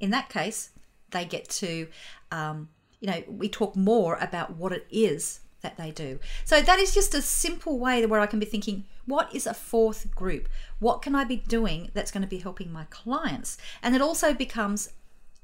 in 0.01 0.11
that 0.11 0.29
case, 0.29 0.71
they 1.11 1.25
get 1.25 1.49
to, 1.51 1.89
um, 2.31 2.69
you 3.01 3.09
know, 3.09 3.23
we 3.29 3.49
talk 3.49 3.77
more 3.77 4.17
about 4.17 4.57
what 4.57 4.73
it 4.73 4.87
is 4.91 5.41
that 5.61 5.77
they 5.77 5.91
do. 5.91 6.19
So 6.45 6.61
that 6.61 6.79
is 6.79 6.95
just 6.95 7.15
a 7.15 7.23
simple 7.23 7.79
way 7.79 8.05
where 8.07 8.21
I 8.21 8.27
can 8.27 8.39
be 8.39 8.47
thinking, 8.47 8.85
what 9.07 9.35
is 9.35 9.47
a 9.47 9.55
fourth 9.55 10.15
group? 10.15 10.49
What 10.79 11.03
can 11.03 11.15
I 11.15 11.25
be 11.25 11.37
doing 11.37 11.91
that's 11.95 12.11
going 12.11 12.23
to 12.23 12.29
be 12.29 12.39
helping 12.39 12.73
my 12.73 12.85
clients? 12.91 13.59
And 13.83 13.95
it 13.95 14.03
also 14.03 14.33
becomes 14.35 14.91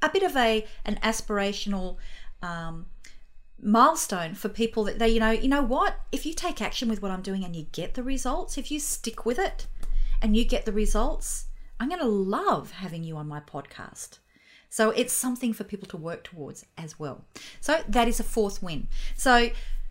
a 0.03 0.09
bit 0.09 0.23
of 0.23 0.37
a 0.37 0.67
an 0.85 0.99
aspirational 1.03 1.97
um, 2.43 2.87
milestone 3.61 4.35
for 4.35 4.49
people 4.49 4.85
that 4.85 4.99
they, 4.99 5.09
you 5.09 5.21
know, 5.21 5.31
you 5.31 5.49
know 5.49 5.63
what? 5.63 5.97
If 6.13 6.27
you 6.27 6.35
take 6.35 6.61
action 6.61 6.89
with 6.89 7.03
what 7.03 7.11
I'm 7.11 7.23
doing 7.23 7.45
and 7.45 7.57
you 7.57 7.67
get 7.73 7.95
the 7.95 8.03
results, 8.03 8.59
if 8.59 8.71
you 8.71 8.79
stick 8.79 9.25
with 9.25 9.39
it 9.39 9.67
and 10.21 10.37
you 10.37 10.45
get 10.45 10.67
the 10.67 10.73
results, 10.73 11.47
I'm 11.81 11.89
going 11.89 12.01
to 12.01 12.07
love 12.07 12.73
having 12.73 13.03
you 13.03 13.17
on 13.17 13.27
my 13.27 13.41
podcast. 13.41 14.19
So 14.75 14.91
it's 14.91 15.13
something 15.13 15.53
for 15.53 15.63
people 15.63 15.87
to 15.87 15.97
work 15.97 16.25
towards 16.25 16.67
as 16.77 16.99
well. 16.99 17.25
So 17.61 17.85
that 17.89 18.09
is 18.09 18.19
a 18.19 18.25
fourth 18.25 18.61
win. 18.61 18.89
So 19.15 19.51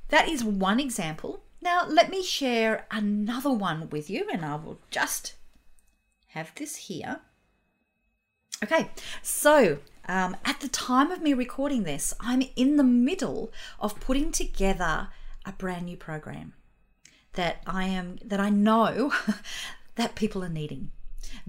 that 0.10 0.28
is 0.28 0.44
one 0.44 0.78
example. 0.78 1.42
Now, 1.62 1.86
let 1.88 2.10
me 2.10 2.22
share 2.22 2.86
another 2.92 3.50
one 3.50 3.90
with 3.92 4.10
you, 4.10 4.28
and 4.30 4.44
I 4.44 4.58
will 4.58 4.82
just 4.92 5.36
have 6.32 6.52
this 6.56 6.76
here. 6.76 7.22
Okay, 8.62 8.90
so 9.22 9.78
um, 10.10 10.36
at 10.44 10.60
the 10.60 10.68
time 10.68 11.12
of 11.12 11.22
me 11.22 11.34
recording 11.34 11.84
this, 11.84 12.14
I'm 12.20 12.44
in 12.58 12.76
the 12.76 12.84
middle 12.84 13.54
of 13.80 14.02
putting 14.02 14.34
together 14.34 15.08
a 15.46 15.54
brand 15.54 15.86
new 15.86 15.96
program 15.96 16.56
that 17.36 17.64
I 17.66 17.86
am 17.86 18.18
that 18.22 18.42
I 18.42 18.50
know 18.50 19.14
that 19.96 20.16
people 20.16 20.44
are 20.44 20.50
needing 20.50 20.92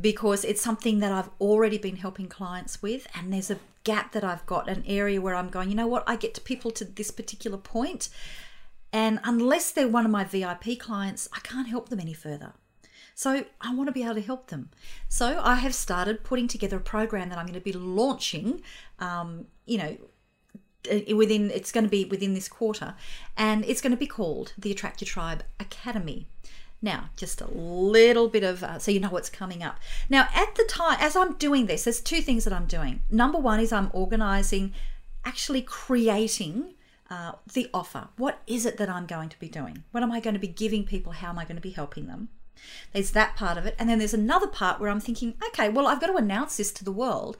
because 0.00 0.44
it's 0.44 0.62
something 0.62 0.98
that 1.00 1.12
I've 1.12 1.30
already 1.40 1.78
been 1.78 1.96
helping 1.96 2.28
clients 2.28 2.82
with 2.82 3.06
and 3.14 3.32
there's 3.32 3.50
a 3.50 3.58
gap 3.84 4.12
that 4.12 4.24
I've 4.24 4.46
got 4.46 4.68
an 4.68 4.82
area 4.86 5.20
where 5.20 5.34
I'm 5.34 5.50
going 5.50 5.68
you 5.68 5.74
know 5.74 5.86
what 5.86 6.04
I 6.06 6.16
get 6.16 6.34
to 6.34 6.40
people 6.40 6.70
to 6.72 6.84
this 6.84 7.10
particular 7.10 7.58
point 7.58 8.08
and 8.94 9.18
unless 9.24 9.72
they're 9.72 9.88
one 9.88 10.04
of 10.04 10.12
my 10.12 10.22
VIP 10.22 10.78
clients, 10.78 11.28
I 11.32 11.40
can't 11.40 11.66
help 11.66 11.88
them 11.88 11.98
any 11.98 12.12
further. 12.12 12.52
So 13.16 13.44
I 13.60 13.74
want 13.74 13.88
to 13.88 13.92
be 13.92 14.04
able 14.04 14.14
to 14.14 14.20
help 14.20 14.50
them. 14.50 14.70
So 15.08 15.40
I 15.42 15.56
have 15.56 15.74
started 15.74 16.22
putting 16.22 16.46
together 16.46 16.76
a 16.76 16.80
program 16.80 17.28
that 17.30 17.36
I'm 17.36 17.46
going 17.46 17.58
to 17.58 17.60
be 17.60 17.72
launching, 17.72 18.62
um, 19.00 19.46
you 19.66 19.78
know, 19.78 19.96
within 21.16 21.50
it's 21.50 21.72
going 21.72 21.82
to 21.82 21.90
be 21.90 22.04
within 22.04 22.34
this 22.34 22.46
quarter 22.46 22.94
and 23.36 23.64
it's 23.64 23.80
going 23.80 23.90
to 23.90 23.96
be 23.96 24.06
called 24.06 24.52
the 24.58 24.70
attract 24.70 25.00
your 25.00 25.06
tribe 25.06 25.42
academy 25.58 26.28
now 26.84 27.10
just 27.16 27.40
a 27.40 27.48
little 27.48 28.28
bit 28.28 28.44
of 28.44 28.62
uh, 28.62 28.78
so 28.78 28.90
you 28.90 29.00
know 29.00 29.08
what's 29.08 29.30
coming 29.30 29.62
up 29.62 29.78
now 30.08 30.28
at 30.34 30.54
the 30.54 30.64
time 30.64 30.96
as 31.00 31.16
i'm 31.16 31.34
doing 31.34 31.66
this 31.66 31.84
there's 31.84 32.00
two 32.00 32.20
things 32.20 32.44
that 32.44 32.52
i'm 32.52 32.66
doing 32.66 33.00
number 33.10 33.38
one 33.38 33.58
is 33.58 33.72
i'm 33.72 33.90
organizing 33.92 34.72
actually 35.24 35.62
creating 35.62 36.74
uh, 37.10 37.32
the 37.52 37.68
offer. 37.72 38.08
What 38.16 38.40
is 38.46 38.66
it 38.66 38.76
that 38.78 38.88
I'm 38.88 39.06
going 39.06 39.28
to 39.28 39.38
be 39.38 39.48
doing? 39.48 39.84
What 39.90 40.02
am 40.02 40.12
I 40.12 40.20
going 40.20 40.34
to 40.34 40.40
be 40.40 40.48
giving 40.48 40.84
people? 40.84 41.12
How 41.12 41.30
am 41.30 41.38
I 41.38 41.44
going 41.44 41.56
to 41.56 41.62
be 41.62 41.70
helping 41.70 42.06
them? 42.06 42.28
There's 42.92 43.10
that 43.12 43.36
part 43.36 43.58
of 43.58 43.66
it. 43.66 43.74
And 43.78 43.88
then 43.88 43.98
there's 43.98 44.14
another 44.14 44.46
part 44.46 44.80
where 44.80 44.90
I'm 44.90 45.00
thinking, 45.00 45.34
okay, 45.48 45.68
well, 45.68 45.86
I've 45.86 46.00
got 46.00 46.06
to 46.08 46.16
announce 46.16 46.56
this 46.56 46.72
to 46.72 46.84
the 46.84 46.92
world. 46.92 47.36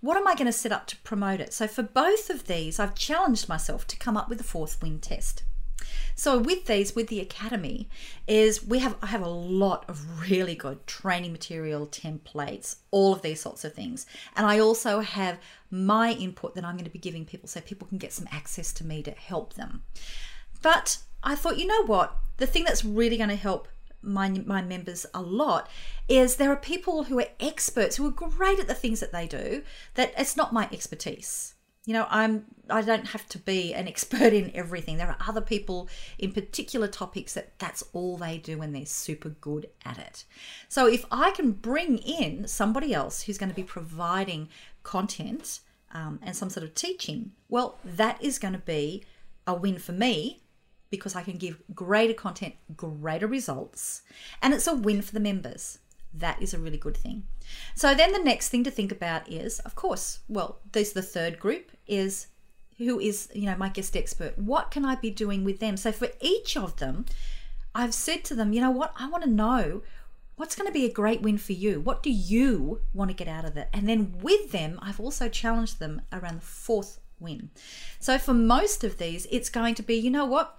What 0.00 0.16
am 0.16 0.28
I 0.28 0.34
going 0.34 0.46
to 0.46 0.52
set 0.52 0.72
up 0.72 0.86
to 0.88 0.96
promote 0.98 1.40
it? 1.40 1.52
So 1.52 1.66
for 1.66 1.82
both 1.82 2.30
of 2.30 2.46
these, 2.46 2.78
I've 2.78 2.94
challenged 2.94 3.48
myself 3.48 3.86
to 3.88 3.96
come 3.96 4.16
up 4.16 4.28
with 4.28 4.40
a 4.40 4.44
fourth 4.44 4.80
win 4.80 5.00
test. 5.00 5.42
So 6.18 6.36
with 6.36 6.66
these, 6.66 6.96
with 6.96 7.06
the 7.06 7.20
academy, 7.20 7.88
is 8.26 8.66
we 8.66 8.80
have 8.80 8.96
I 9.00 9.06
have 9.06 9.22
a 9.22 9.28
lot 9.28 9.84
of 9.88 10.28
really 10.28 10.56
good 10.56 10.84
training 10.84 11.30
material, 11.30 11.86
templates, 11.86 12.74
all 12.90 13.12
of 13.12 13.22
these 13.22 13.40
sorts 13.40 13.64
of 13.64 13.72
things, 13.72 14.04
and 14.34 14.44
I 14.44 14.58
also 14.58 14.98
have 14.98 15.38
my 15.70 16.10
input 16.10 16.56
that 16.56 16.64
I'm 16.64 16.74
going 16.74 16.86
to 16.86 16.90
be 16.90 16.98
giving 16.98 17.24
people 17.24 17.48
so 17.48 17.60
people 17.60 17.86
can 17.86 17.98
get 17.98 18.12
some 18.12 18.26
access 18.32 18.72
to 18.74 18.84
me 18.84 19.00
to 19.04 19.12
help 19.12 19.54
them. 19.54 19.84
But 20.60 20.98
I 21.22 21.36
thought, 21.36 21.56
you 21.56 21.68
know 21.68 21.84
what, 21.84 22.16
the 22.38 22.46
thing 22.46 22.64
that's 22.64 22.84
really 22.84 23.16
going 23.16 23.28
to 23.28 23.36
help 23.36 23.68
my 24.02 24.28
my 24.28 24.60
members 24.60 25.06
a 25.14 25.22
lot 25.22 25.70
is 26.08 26.34
there 26.34 26.50
are 26.50 26.56
people 26.56 27.04
who 27.04 27.20
are 27.20 27.28
experts 27.38 27.94
who 27.94 28.06
are 28.08 28.10
great 28.10 28.58
at 28.58 28.66
the 28.66 28.74
things 28.74 28.98
that 28.98 29.12
they 29.12 29.28
do 29.28 29.62
that 29.94 30.12
it's 30.18 30.36
not 30.36 30.52
my 30.52 30.68
expertise 30.72 31.54
you 31.88 31.94
know 31.94 32.06
i'm 32.10 32.44
i 32.68 32.82
don't 32.82 33.06
have 33.08 33.26
to 33.26 33.38
be 33.38 33.72
an 33.72 33.88
expert 33.88 34.34
in 34.34 34.50
everything. 34.54 34.98
There 34.98 35.08
are 35.08 35.16
other 35.26 35.40
people 35.40 35.88
in 36.18 36.32
particular 36.32 36.86
topics 36.86 37.32
that 37.32 37.58
that's 37.58 37.82
all 37.94 38.18
they 38.18 38.36
do 38.36 38.60
and 38.60 38.74
they're 38.74 38.84
super 38.84 39.30
good 39.30 39.70
at 39.86 39.96
it. 39.96 40.24
So 40.68 40.86
if 40.86 41.06
i 41.10 41.30
can 41.30 41.52
bring 41.52 41.96
in 41.96 42.46
somebody 42.46 42.92
else 42.92 43.22
who's 43.22 43.38
going 43.38 43.48
to 43.48 43.56
be 43.56 43.62
providing 43.62 44.50
content 44.82 45.60
um, 45.92 46.20
and 46.22 46.36
some 46.36 46.50
sort 46.50 46.64
of 46.64 46.74
teaching 46.74 47.32
well 47.48 47.78
that 47.82 48.22
is 48.22 48.38
going 48.38 48.52
to 48.52 48.60
be 48.60 49.02
a 49.46 49.54
win 49.54 49.78
for 49.78 49.92
me 49.92 50.42
because 50.90 51.16
i 51.16 51.22
can 51.22 51.38
give 51.38 51.62
greater 51.74 52.12
content 52.12 52.54
greater 52.76 53.26
results 53.26 54.02
and 54.42 54.52
it's 54.52 54.66
a 54.66 54.74
win 54.74 55.00
for 55.00 55.12
the 55.12 55.20
members 55.20 55.78
that 56.14 56.40
is 56.42 56.54
a 56.54 56.58
really 56.58 56.78
good 56.78 56.96
thing. 56.96 57.24
So 57.74 57.94
then 57.94 58.12
the 58.12 58.18
next 58.18 58.48
thing 58.48 58.64
to 58.64 58.70
think 58.70 58.92
about 58.92 59.30
is, 59.30 59.58
of 59.60 59.74
course, 59.74 60.20
well, 60.28 60.58
there's 60.72 60.92
the 60.92 61.02
third 61.02 61.38
group 61.38 61.70
is 61.86 62.28
who 62.78 63.00
is, 63.00 63.28
you 63.34 63.46
know, 63.46 63.56
my 63.56 63.68
guest 63.68 63.96
expert. 63.96 64.38
What 64.38 64.70
can 64.70 64.84
I 64.84 64.94
be 64.94 65.10
doing 65.10 65.44
with 65.44 65.58
them? 65.58 65.76
So 65.76 65.92
for 65.92 66.08
each 66.20 66.56
of 66.56 66.76
them, 66.76 67.06
I've 67.74 67.94
said 67.94 68.24
to 68.24 68.34
them, 68.34 68.52
you 68.52 68.60
know 68.60 68.70
what, 68.70 68.92
I 68.98 69.08
want 69.08 69.24
to 69.24 69.30
know 69.30 69.82
what's 70.36 70.54
going 70.54 70.68
to 70.68 70.72
be 70.72 70.84
a 70.84 70.92
great 70.92 71.20
win 71.20 71.36
for 71.36 71.52
you? 71.52 71.80
What 71.80 72.02
do 72.02 72.10
you 72.10 72.80
want 72.94 73.10
to 73.10 73.16
get 73.16 73.28
out 73.28 73.44
of 73.44 73.56
it? 73.56 73.68
And 73.72 73.88
then 73.88 74.14
with 74.22 74.52
them, 74.52 74.78
I've 74.80 75.00
also 75.00 75.28
challenged 75.28 75.80
them 75.80 76.02
around 76.12 76.36
the 76.36 76.46
fourth 76.46 77.00
win. 77.18 77.50
So 77.98 78.18
for 78.18 78.32
most 78.32 78.84
of 78.84 78.98
these, 78.98 79.26
it's 79.30 79.50
going 79.50 79.74
to 79.74 79.82
be, 79.82 79.96
you 79.96 80.10
know 80.10 80.24
what? 80.24 80.56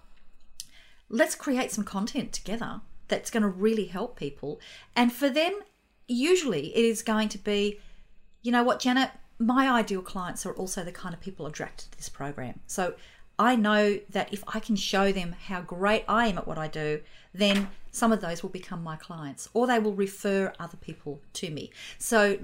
Let's 1.07 1.35
create 1.35 1.71
some 1.71 1.85
content 1.85 2.33
together 2.33 2.81
that's 3.09 3.29
going 3.29 3.43
to 3.43 3.49
really 3.49 3.85
help 3.85 4.17
people. 4.17 4.59
And 4.95 5.11
for 5.11 5.29
them, 5.29 5.59
usually 6.07 6.75
it 6.75 6.85
is 6.85 7.01
going 7.01 7.29
to 7.29 7.37
be, 7.37 7.79
you 8.41 8.51
know 8.51 8.63
what, 8.63 8.79
Janet, 8.79 9.11
my 9.39 9.69
ideal 9.69 10.01
clients 10.01 10.45
are 10.45 10.53
also 10.53 10.83
the 10.83 10.91
kind 10.91 11.13
of 11.13 11.21
people 11.21 11.45
attracted 11.45 11.91
to 11.91 11.97
this 11.97 12.09
program. 12.09 12.59
So 12.67 12.95
I 13.37 13.55
know 13.55 13.99
that 14.09 14.33
if 14.33 14.43
I 14.47 14.59
can 14.59 14.75
show 14.75 15.11
them 15.11 15.33
how 15.47 15.61
great 15.61 16.03
I 16.07 16.27
am 16.27 16.37
at 16.37 16.45
what 16.45 16.57
I 16.57 16.67
do, 16.67 17.01
then 17.33 17.69
some 17.91 18.11
of 18.11 18.19
those 18.21 18.43
will 18.43 18.49
become 18.49 18.83
my 18.83 18.97
clients 18.97 19.47
or 19.53 19.65
they 19.65 19.79
will 19.79 19.93
refer 19.93 20.53
other 20.59 20.77
people 20.77 21.21
to 21.33 21.49
me. 21.49 21.71
So, 21.97 22.37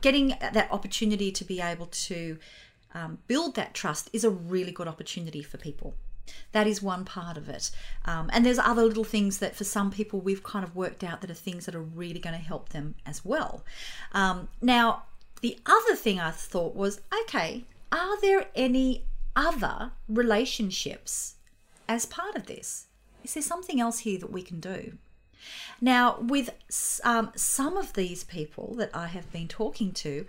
getting 0.00 0.28
that 0.40 0.68
opportunity 0.70 1.30
to 1.32 1.44
be 1.44 1.60
able 1.60 1.86
to 1.86 2.38
um, 2.94 3.18
build 3.26 3.54
that 3.56 3.74
trust 3.74 4.08
is 4.12 4.24
a 4.24 4.30
really 4.30 4.72
good 4.72 4.88
opportunity 4.88 5.42
for 5.42 5.58
people. 5.58 5.94
That 6.52 6.66
is 6.66 6.82
one 6.82 7.04
part 7.04 7.36
of 7.36 7.48
it. 7.48 7.70
Um, 8.04 8.30
and 8.32 8.44
there's 8.44 8.58
other 8.58 8.84
little 8.84 9.04
things 9.04 9.38
that 9.38 9.56
for 9.56 9.64
some 9.64 9.90
people 9.90 10.20
we've 10.20 10.42
kind 10.42 10.64
of 10.64 10.76
worked 10.76 11.04
out 11.04 11.20
that 11.20 11.30
are 11.30 11.34
things 11.34 11.66
that 11.66 11.74
are 11.74 11.82
really 11.82 12.20
going 12.20 12.36
to 12.36 12.44
help 12.44 12.70
them 12.70 12.94
as 13.06 13.24
well. 13.24 13.64
Um, 14.12 14.48
now, 14.60 15.04
the 15.40 15.58
other 15.66 15.94
thing 15.94 16.18
I 16.18 16.30
thought 16.30 16.74
was 16.74 17.00
okay, 17.22 17.64
are 17.92 18.20
there 18.20 18.46
any 18.54 19.04
other 19.36 19.92
relationships 20.08 21.36
as 21.88 22.06
part 22.06 22.34
of 22.34 22.46
this? 22.46 22.86
Is 23.24 23.34
there 23.34 23.42
something 23.42 23.80
else 23.80 24.00
here 24.00 24.18
that 24.18 24.32
we 24.32 24.42
can 24.42 24.60
do? 24.60 24.98
Now, 25.80 26.18
with 26.20 26.50
um, 27.04 27.30
some 27.36 27.76
of 27.76 27.92
these 27.92 28.24
people 28.24 28.74
that 28.78 28.90
I 28.94 29.06
have 29.06 29.30
been 29.32 29.48
talking 29.48 29.92
to, 29.92 30.26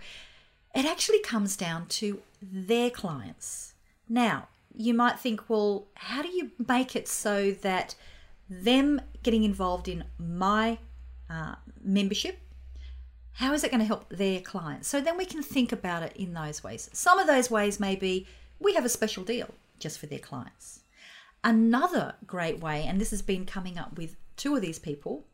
it 0.74 0.84
actually 0.84 1.20
comes 1.20 1.56
down 1.56 1.86
to 1.86 2.22
their 2.40 2.90
clients. 2.90 3.74
Now, 4.08 4.48
you 4.74 4.94
might 4.94 5.18
think, 5.18 5.48
well, 5.48 5.88
how 5.94 6.22
do 6.22 6.28
you 6.28 6.50
make 6.68 6.96
it 6.96 7.08
so 7.08 7.52
that 7.62 7.94
them 8.48 9.00
getting 9.22 9.44
involved 9.44 9.88
in 9.88 10.04
my 10.18 10.78
uh, 11.28 11.54
membership, 11.82 12.38
how 13.34 13.52
is 13.52 13.64
it 13.64 13.70
going 13.70 13.80
to 13.80 13.86
help 13.86 14.08
their 14.10 14.40
clients? 14.40 14.88
So 14.88 15.00
then 15.00 15.16
we 15.16 15.24
can 15.24 15.42
think 15.42 15.72
about 15.72 16.02
it 16.02 16.16
in 16.16 16.34
those 16.34 16.62
ways. 16.62 16.90
Some 16.92 17.18
of 17.18 17.26
those 17.26 17.50
ways 17.50 17.80
may 17.80 17.96
be 17.96 18.26
we 18.58 18.74
have 18.74 18.84
a 18.84 18.90
special 18.90 19.24
deal 19.24 19.54
just 19.78 19.98
for 19.98 20.06
their 20.06 20.18
clients. 20.18 20.80
Another 21.42 22.14
great 22.26 22.60
way, 22.60 22.84
and 22.84 23.00
this 23.00 23.10
has 23.10 23.22
been 23.22 23.46
coming 23.46 23.78
up 23.78 23.96
with 23.96 24.16
two 24.36 24.54
of 24.54 24.60
these 24.60 24.78
people, 24.78 25.24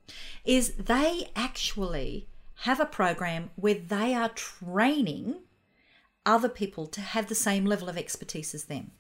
is 0.45 0.75
they 0.75 1.31
actually 1.35 2.29
have 2.61 2.79
a 2.79 2.87
program 2.87 3.51
where 3.57 3.75
they 3.75 4.15
are 4.15 4.29
training 4.29 5.37
other 6.27 6.49
people 6.49 6.87
to 6.89 7.01
have 7.01 7.29
the 7.29 7.35
same 7.35 7.65
level 7.65 7.89
of 7.89 7.97
expertise 7.97 8.55
as 8.55 8.65
them. 8.65 8.91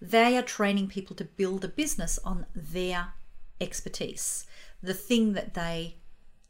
They 0.00 0.36
are 0.36 0.42
training 0.42 0.88
people 0.88 1.14
to 1.16 1.24
build 1.24 1.64
a 1.64 1.68
business 1.68 2.18
on 2.24 2.44
their 2.54 3.14
expertise, 3.60 4.44
the 4.82 4.94
thing 4.94 5.32
that 5.34 5.54
they 5.54 5.96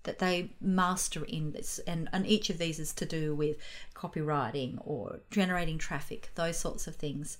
that 0.05 0.19
they 0.19 0.51
master 0.61 1.25
in 1.27 1.53
this 1.53 1.79
and, 1.87 2.09
and 2.13 2.27
each 2.27 2.51
of 2.51 2.59
these 2.59 2.81
is 2.81 2.93
to 2.93 3.07
do 3.07 3.37
with 3.37 3.57
copywriting 3.95 4.77
or 4.81 5.21
generating 5.31 5.79
traffic 5.79 6.31
those 6.35 6.59
sorts 6.59 6.89
of 6.89 6.97
things. 6.97 7.39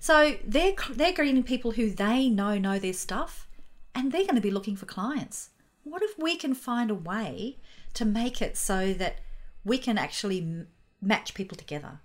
So 0.00 0.36
they're 0.44 0.74
they're 0.90 1.12
getting 1.12 1.42
people 1.44 1.72
who 1.72 1.90
they 1.90 2.28
know 2.28 2.58
know 2.58 2.78
their 2.78 2.94
stuff 2.94 3.46
and 3.94 4.10
they're 4.10 4.24
going 4.24 4.34
to 4.34 4.40
be 4.40 4.50
looking 4.50 4.76
for 4.76 4.86
clients. 4.86 5.50
What 5.84 6.02
if 6.02 6.18
we 6.18 6.36
can 6.36 6.54
find 6.54 6.90
a 6.90 6.94
way 6.94 7.58
to 7.94 8.04
make 8.04 8.42
it 8.42 8.56
so 8.56 8.92
that 8.94 9.18
we 9.64 9.78
can 9.78 9.98
actually 9.98 10.66
match 11.00 11.34
people 11.34 11.56
together 11.56 12.00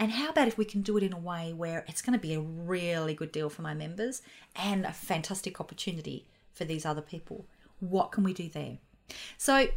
And 0.00 0.12
how 0.12 0.30
about 0.30 0.48
if 0.48 0.56
we 0.56 0.64
can 0.64 0.80
do 0.80 0.96
it 0.96 1.02
in 1.02 1.12
a 1.12 1.18
way 1.18 1.52
where 1.52 1.84
it's 1.86 2.00
going 2.00 2.18
to 2.18 2.22
be 2.22 2.32
a 2.32 2.40
really 2.40 3.12
good 3.12 3.30
deal 3.30 3.50
for 3.50 3.60
my 3.60 3.74
members 3.74 4.22
and 4.56 4.86
a 4.86 4.94
fantastic 4.94 5.60
opportunity 5.60 6.26
for 6.54 6.64
these 6.64 6.86
other 6.86 7.02
people? 7.02 7.44
What 7.80 8.10
can 8.10 8.24
we 8.24 8.32
do 8.32 8.48
there? 8.48 8.78
So 9.36 9.68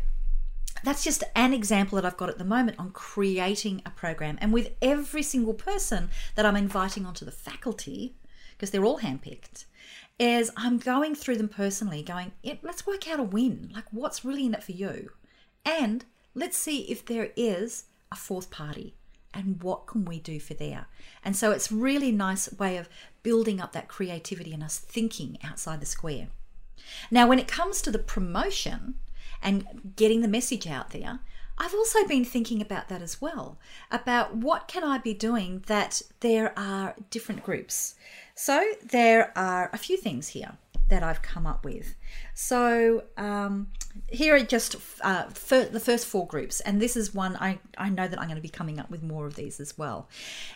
that's 0.82 1.04
just 1.04 1.26
an 1.36 1.54
example 1.54 1.98
that 1.98 2.06
I've 2.06 2.16
got 2.16 2.30
at 2.30 2.38
the 2.38 2.46
moment 2.46 2.80
on 2.80 2.92
creating 2.92 3.82
a 3.86 3.90
program. 3.90 4.38
And 4.40 4.54
with 4.54 4.72
every 4.82 5.24
single 5.24 5.54
person 5.54 6.10
that 6.36 6.46
I'm 6.46 6.56
inviting 6.56 7.06
onto 7.06 7.26
the 7.26 7.32
faculty, 7.32 8.16
because 8.52 8.72
they're 8.72 8.86
all 8.86 9.00
handpicked, 9.00 9.66
is 10.18 10.52
I'm 10.56 10.78
going 10.78 11.16
through 11.16 11.36
them 11.36 11.50
personally, 11.50 12.02
going, 12.02 12.32
let's 12.62 12.88
work 12.88 13.10
out 13.10 13.20
a 13.20 13.24
win. 13.24 13.72
Like, 13.76 13.92
what's 13.92 14.24
really 14.24 14.46
in 14.46 14.54
it 14.54 14.64
for 14.64 14.72
you? 14.72 15.10
And 15.66 16.06
let's 16.34 16.58
see 16.58 16.84
if 16.84 17.04
there 17.04 17.32
is 17.36 17.86
a 18.10 18.16
fourth 18.16 18.50
party 18.50 18.96
and 19.34 19.62
what 19.64 19.88
can 19.88 20.06
we 20.06 20.20
do 20.20 20.40
for 20.40 20.54
there. 20.54 20.88
And 21.24 21.36
so 21.36 21.52
it's 21.52 21.72
really 21.72 22.12
nice 22.12 22.52
way 22.54 22.78
of 22.78 22.90
building 23.24 23.60
up 23.60 23.74
that 23.74 23.88
creativity 23.88 24.54
and 24.54 24.64
us 24.64 24.78
thinking 24.78 25.38
outside 25.44 25.82
the 25.82 25.86
square. 25.86 26.28
Now, 27.10 27.28
when 27.28 27.40
it 27.40 27.48
comes 27.48 27.82
to 27.82 27.92
the 27.92 28.00
promotion, 28.00 28.96
and 29.44 29.94
getting 29.96 30.22
the 30.22 30.28
message 30.28 30.66
out 30.66 30.92
there. 30.92 31.20
I've 31.56 31.74
also 31.74 32.08
been 32.08 32.26
thinking 32.26 32.62
about 32.62 32.88
that 32.90 33.04
as 33.04 33.22
well 33.22 33.60
about 33.92 34.36
what 34.36 34.68
can 34.68 34.84
I 34.84 34.98
be 34.98 35.14
doing 35.14 35.64
that 35.68 36.02
there 36.22 36.58
are 36.58 36.96
different 37.12 37.44
groups. 37.44 37.94
So 38.34 38.66
there 38.84 39.32
are 39.38 39.70
a 39.72 39.78
few 39.78 39.98
things 39.98 40.30
here 40.30 40.54
that 40.90 41.04
I've 41.04 41.22
come 41.22 41.46
up 41.46 41.64
with. 41.64 41.94
So 42.34 43.04
um, 43.18 43.68
here 44.08 44.36
are 44.36 44.40
just 44.40 44.76
uh, 45.02 45.26
fir- 45.30 45.66
the 45.66 45.80
first 45.80 46.06
four 46.06 46.28
groups, 46.28 46.60
and 46.62 46.82
this 46.82 46.96
is 46.96 47.14
one 47.14 47.36
I, 47.38 47.60
I 47.78 47.90
know 47.90 48.08
that 48.08 48.20
I'm 48.20 48.28
going 48.28 48.36
to 48.36 48.42
be 48.42 48.50
coming 48.50 48.80
up 48.80 48.90
with 48.90 49.04
more 49.04 49.26
of 49.26 49.36
these 49.36 49.60
as 49.60 49.78
well. 49.78 50.10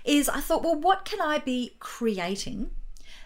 Is 0.04 0.30
I 0.30 0.40
thought, 0.40 0.64
well, 0.64 0.80
what 0.80 1.06
can 1.06 1.22
I 1.22 1.40
be 1.40 1.76
creating 1.80 2.72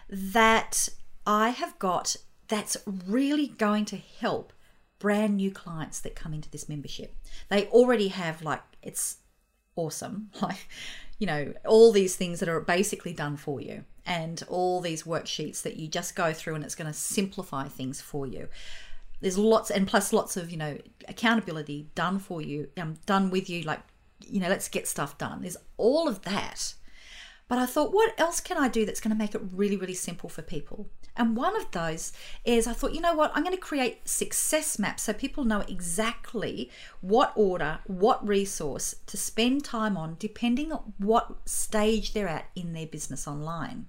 that 0.08 0.88
I 1.26 1.50
have 1.50 1.78
got 1.78 2.16
that's 2.48 2.76
really 3.06 3.48
going 3.48 3.84
to 3.86 3.96
help 3.96 4.52
brand 4.98 5.36
new 5.36 5.50
clients 5.50 6.00
that 6.00 6.14
come 6.14 6.32
into 6.32 6.48
this 6.50 6.68
membership. 6.68 7.16
They 7.48 7.66
already 7.66 8.08
have 8.08 8.42
like 8.42 8.62
it's 8.82 9.18
awesome. 9.74 10.30
Like, 10.42 10.68
you 11.18 11.26
know, 11.26 11.54
all 11.66 11.92
these 11.92 12.16
things 12.16 12.40
that 12.40 12.48
are 12.48 12.60
basically 12.60 13.12
done 13.12 13.36
for 13.36 13.60
you 13.60 13.84
and 14.04 14.42
all 14.48 14.80
these 14.80 15.04
worksheets 15.04 15.62
that 15.62 15.76
you 15.76 15.86
just 15.86 16.16
go 16.16 16.32
through 16.32 16.56
and 16.56 16.64
it's 16.64 16.74
going 16.74 16.90
to 16.90 16.98
simplify 16.98 17.68
things 17.68 18.00
for 18.00 18.26
you. 18.26 18.48
There's 19.22 19.38
lots 19.38 19.70
and 19.70 19.88
plus 19.88 20.12
lots 20.12 20.36
of, 20.36 20.50
you 20.50 20.58
know, 20.58 20.76
accountability 21.08 21.88
done 21.94 22.18
for 22.18 22.42
you, 22.42 22.68
um, 22.76 22.98
done 23.06 23.30
with 23.30 23.48
you 23.48 23.62
like, 23.62 23.80
you 24.20 24.40
know, 24.40 24.48
let's 24.48 24.68
get 24.68 24.86
stuff 24.86 25.16
done. 25.16 25.40
There's 25.40 25.56
all 25.78 26.06
of 26.06 26.22
that 26.22 26.74
but 27.52 27.58
I 27.58 27.66
thought, 27.66 27.92
what 27.92 28.18
else 28.18 28.40
can 28.40 28.56
I 28.56 28.68
do 28.68 28.86
that's 28.86 28.98
going 28.98 29.14
to 29.14 29.18
make 29.18 29.34
it 29.34 29.42
really, 29.52 29.76
really 29.76 29.92
simple 29.92 30.30
for 30.30 30.40
people? 30.40 30.88
And 31.18 31.36
one 31.36 31.54
of 31.54 31.70
those 31.72 32.14
is 32.46 32.66
I 32.66 32.72
thought, 32.72 32.94
you 32.94 33.02
know 33.02 33.12
what, 33.12 33.30
I'm 33.34 33.42
going 33.42 33.54
to 33.54 33.60
create 33.60 34.08
success 34.08 34.78
maps 34.78 35.02
so 35.02 35.12
people 35.12 35.44
know 35.44 35.60
exactly 35.68 36.70
what 37.02 37.30
order, 37.36 37.80
what 37.86 38.26
resource 38.26 38.94
to 39.04 39.18
spend 39.18 39.66
time 39.66 39.98
on, 39.98 40.16
depending 40.18 40.72
on 40.72 40.94
what 40.96 41.46
stage 41.46 42.14
they're 42.14 42.26
at 42.26 42.46
in 42.56 42.72
their 42.72 42.86
business 42.86 43.28
online. 43.28 43.84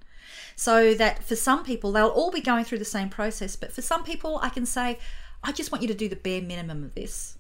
So 0.58 0.94
that 0.96 1.24
for 1.24 1.38
some 1.38 1.64
people, 1.64 1.94
they'll 1.94 2.08
all 2.08 2.32
be 2.32 2.42
going 2.42 2.66
through 2.66 2.80
the 2.80 2.86
same 2.86 3.08
process, 3.08 3.56
but 3.56 3.72
for 3.72 3.82
some 3.82 4.04
people, 4.04 4.40
I 4.42 4.50
can 4.50 4.66
say, 4.66 5.00
I 5.44 5.52
just 5.52 5.72
want 5.72 5.82
you 5.82 5.88
to 5.90 5.94
do 5.94 6.08
the 6.08 6.16
bare 6.16 6.42
minimum 6.42 6.84
of 6.84 6.96
this. 6.96 7.38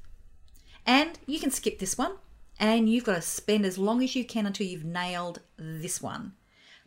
And 0.85 1.17
you 1.25 1.39
can 1.39 1.51
skip 1.51 1.79
this 1.79 1.97
one 1.97 2.13
and 2.59 2.89
you've 2.89 3.05
got 3.05 3.15
to 3.15 3.21
spend 3.21 3.65
as 3.65 3.77
long 3.77 4.03
as 4.03 4.15
you 4.15 4.25
can 4.25 4.45
until 4.45 4.67
you've 4.67 4.83
nailed 4.83 5.39
this 5.57 6.01
one. 6.01 6.33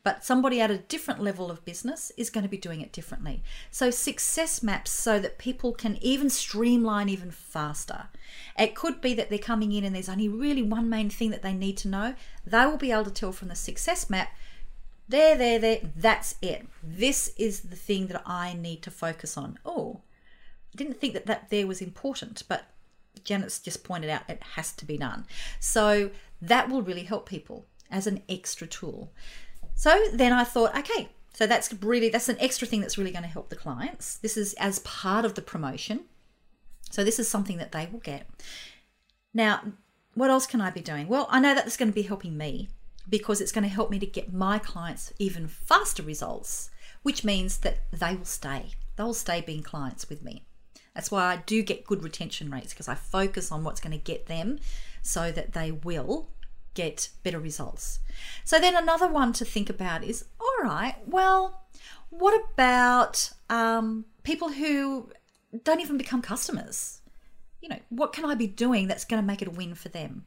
But 0.04 0.24
somebody 0.24 0.60
at 0.60 0.70
a 0.70 0.78
different 0.78 1.20
level 1.20 1.50
of 1.50 1.64
business 1.64 2.12
is 2.16 2.30
going 2.30 2.44
to 2.44 2.48
be 2.48 2.58
doing 2.58 2.80
it 2.80 2.92
differently. 2.92 3.42
So, 3.72 3.90
success 3.90 4.62
maps 4.62 4.92
so 4.92 5.18
that 5.18 5.36
people 5.36 5.72
can 5.72 5.98
even 6.00 6.30
streamline 6.30 7.08
even 7.08 7.32
faster. 7.32 8.04
It 8.56 8.76
could 8.76 9.00
be 9.00 9.14
that 9.14 9.30
they're 9.30 9.38
coming 9.38 9.72
in 9.72 9.82
and 9.82 9.96
there's 9.96 10.08
only 10.08 10.28
really 10.28 10.62
one 10.62 10.88
main 10.88 11.10
thing 11.10 11.30
that 11.30 11.42
they 11.42 11.54
need 11.54 11.76
to 11.78 11.88
know. 11.88 12.14
They 12.46 12.66
will 12.66 12.76
be 12.76 12.92
able 12.92 13.06
to 13.06 13.10
tell 13.10 13.32
from 13.32 13.48
the 13.48 13.56
success 13.56 14.08
map 14.08 14.28
there, 15.08 15.36
there, 15.36 15.58
there, 15.58 15.80
that's 15.96 16.34
it. 16.42 16.66
This 16.82 17.32
is 17.36 17.60
the 17.60 17.76
thing 17.76 18.08
that 18.08 18.22
I 18.26 18.54
need 18.54 18.82
to 18.82 18.90
focus 18.90 19.36
on. 19.36 19.58
Oh, 19.64 20.00
didn't 20.76 21.00
think 21.00 21.14
that 21.14 21.26
that 21.26 21.50
there 21.50 21.66
was 21.66 21.80
important, 21.80 22.42
but 22.48 22.66
Janet's 23.24 23.58
just 23.58 23.84
pointed 23.84 24.10
out 24.10 24.22
it 24.28 24.42
has 24.54 24.72
to 24.72 24.84
be 24.84 24.96
done. 24.96 25.26
So 25.58 26.10
that 26.40 26.68
will 26.68 26.82
really 26.82 27.04
help 27.04 27.28
people 27.28 27.66
as 27.90 28.06
an 28.06 28.22
extra 28.28 28.66
tool. 28.66 29.12
So 29.74 30.04
then 30.12 30.32
I 30.32 30.44
thought, 30.44 30.76
okay, 30.76 31.08
so 31.32 31.46
that's 31.46 31.72
really 31.82 32.08
that's 32.08 32.28
an 32.28 32.38
extra 32.40 32.66
thing 32.66 32.80
that's 32.80 32.96
really 32.96 33.10
going 33.10 33.22
to 33.22 33.28
help 33.28 33.48
the 33.48 33.56
clients. 33.56 34.16
This 34.16 34.36
is 34.36 34.54
as 34.54 34.78
part 34.80 35.24
of 35.24 35.34
the 35.34 35.42
promotion. 35.42 36.04
So 36.90 37.04
this 37.04 37.18
is 37.18 37.28
something 37.28 37.58
that 37.58 37.72
they 37.72 37.88
will 37.90 38.00
get. 38.00 38.28
Now, 39.34 39.60
what 40.14 40.30
else 40.30 40.46
can 40.46 40.60
I 40.62 40.70
be 40.70 40.80
doing? 40.80 41.08
Well, 41.08 41.26
I 41.30 41.40
know 41.40 41.54
that 41.54 41.66
it's 41.66 41.76
going 41.76 41.90
to 41.90 41.94
be 41.94 42.02
helping 42.02 42.38
me 42.38 42.70
because 43.08 43.40
it's 43.40 43.52
going 43.52 43.64
to 43.64 43.68
help 43.68 43.90
me 43.90 43.98
to 43.98 44.06
get 44.06 44.32
my 44.32 44.58
clients 44.58 45.12
even 45.18 45.46
faster 45.46 46.02
results, 46.02 46.70
which 47.02 47.24
means 47.24 47.58
that 47.58 47.80
they 47.92 48.16
will 48.16 48.24
stay. 48.24 48.70
They'll 48.96 49.14
stay 49.14 49.42
being 49.42 49.62
clients 49.62 50.08
with 50.08 50.22
me. 50.22 50.44
That's 50.96 51.10
why 51.10 51.24
I 51.24 51.36
do 51.44 51.62
get 51.62 51.84
good 51.84 52.02
retention 52.02 52.50
rates 52.50 52.72
because 52.72 52.88
I 52.88 52.94
focus 52.94 53.52
on 53.52 53.62
what's 53.62 53.82
going 53.82 53.92
to 53.92 54.02
get 54.02 54.26
them 54.26 54.58
so 55.02 55.30
that 55.30 55.52
they 55.52 55.70
will 55.70 56.30
get 56.72 57.10
better 57.22 57.38
results. 57.38 58.00
So 58.44 58.58
then 58.58 58.74
another 58.74 59.06
one 59.06 59.34
to 59.34 59.44
think 59.44 59.68
about 59.68 60.02
is 60.02 60.24
all 60.40 60.64
right, 60.64 60.94
well, 61.06 61.66
what 62.08 62.40
about 62.50 63.30
um, 63.50 64.06
people 64.22 64.48
who 64.48 65.10
don't 65.64 65.82
even 65.82 65.98
become 65.98 66.22
customers? 66.22 67.02
You 67.60 67.68
know, 67.68 67.78
what 67.90 68.14
can 68.14 68.24
I 68.24 68.34
be 68.34 68.46
doing 68.46 68.88
that's 68.88 69.04
going 69.04 69.22
to 69.22 69.26
make 69.26 69.42
it 69.42 69.48
a 69.48 69.50
win 69.50 69.74
for 69.74 69.90
them? 69.90 70.24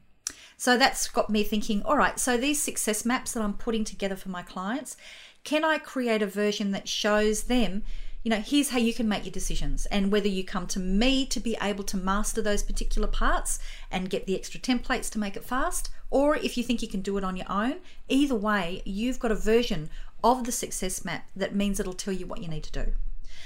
So 0.56 0.76
that's 0.76 1.08
got 1.08 1.30
me 1.30 1.42
thinking, 1.42 1.82
all 1.82 1.96
right, 1.96 2.16
so 2.20 2.36
these 2.36 2.62
success 2.62 3.04
maps 3.04 3.32
that 3.32 3.42
I'm 3.42 3.54
putting 3.54 3.82
together 3.82 4.14
for 4.14 4.28
my 4.28 4.42
clients, 4.42 4.96
can 5.42 5.64
I 5.64 5.78
create 5.78 6.22
a 6.22 6.28
version 6.28 6.70
that 6.70 6.86
shows 6.86 7.44
them 7.44 7.82
you 8.22 8.30
know, 8.30 8.40
here's 8.40 8.70
how 8.70 8.78
you 8.78 8.92
can 8.92 9.08
make 9.08 9.24
your 9.24 9.32
decisions. 9.32 9.86
And 9.86 10.12
whether 10.12 10.28
you 10.28 10.44
come 10.44 10.66
to 10.68 10.78
me 10.78 11.24
to 11.26 11.40
be 11.40 11.56
able 11.60 11.84
to 11.84 11.96
master 11.96 12.42
those 12.42 12.62
particular 12.62 13.08
parts 13.08 13.58
and 13.90 14.10
get 14.10 14.26
the 14.26 14.36
extra 14.36 14.60
templates 14.60 15.10
to 15.12 15.18
make 15.18 15.36
it 15.36 15.44
fast, 15.44 15.90
or 16.10 16.36
if 16.36 16.56
you 16.56 16.62
think 16.62 16.82
you 16.82 16.88
can 16.88 17.00
do 17.00 17.16
it 17.16 17.24
on 17.24 17.36
your 17.36 17.50
own, 17.50 17.76
either 18.08 18.34
way, 18.34 18.82
you've 18.84 19.18
got 19.18 19.30
a 19.30 19.36
version 19.36 19.88
of 20.22 20.44
the 20.44 20.52
success 20.52 21.04
map 21.04 21.26
that 21.34 21.54
means 21.54 21.80
it'll 21.80 21.92
tell 21.94 22.12
you 22.12 22.26
what 22.26 22.42
you 22.42 22.48
need 22.48 22.64
to 22.64 22.84
do. 22.84 22.92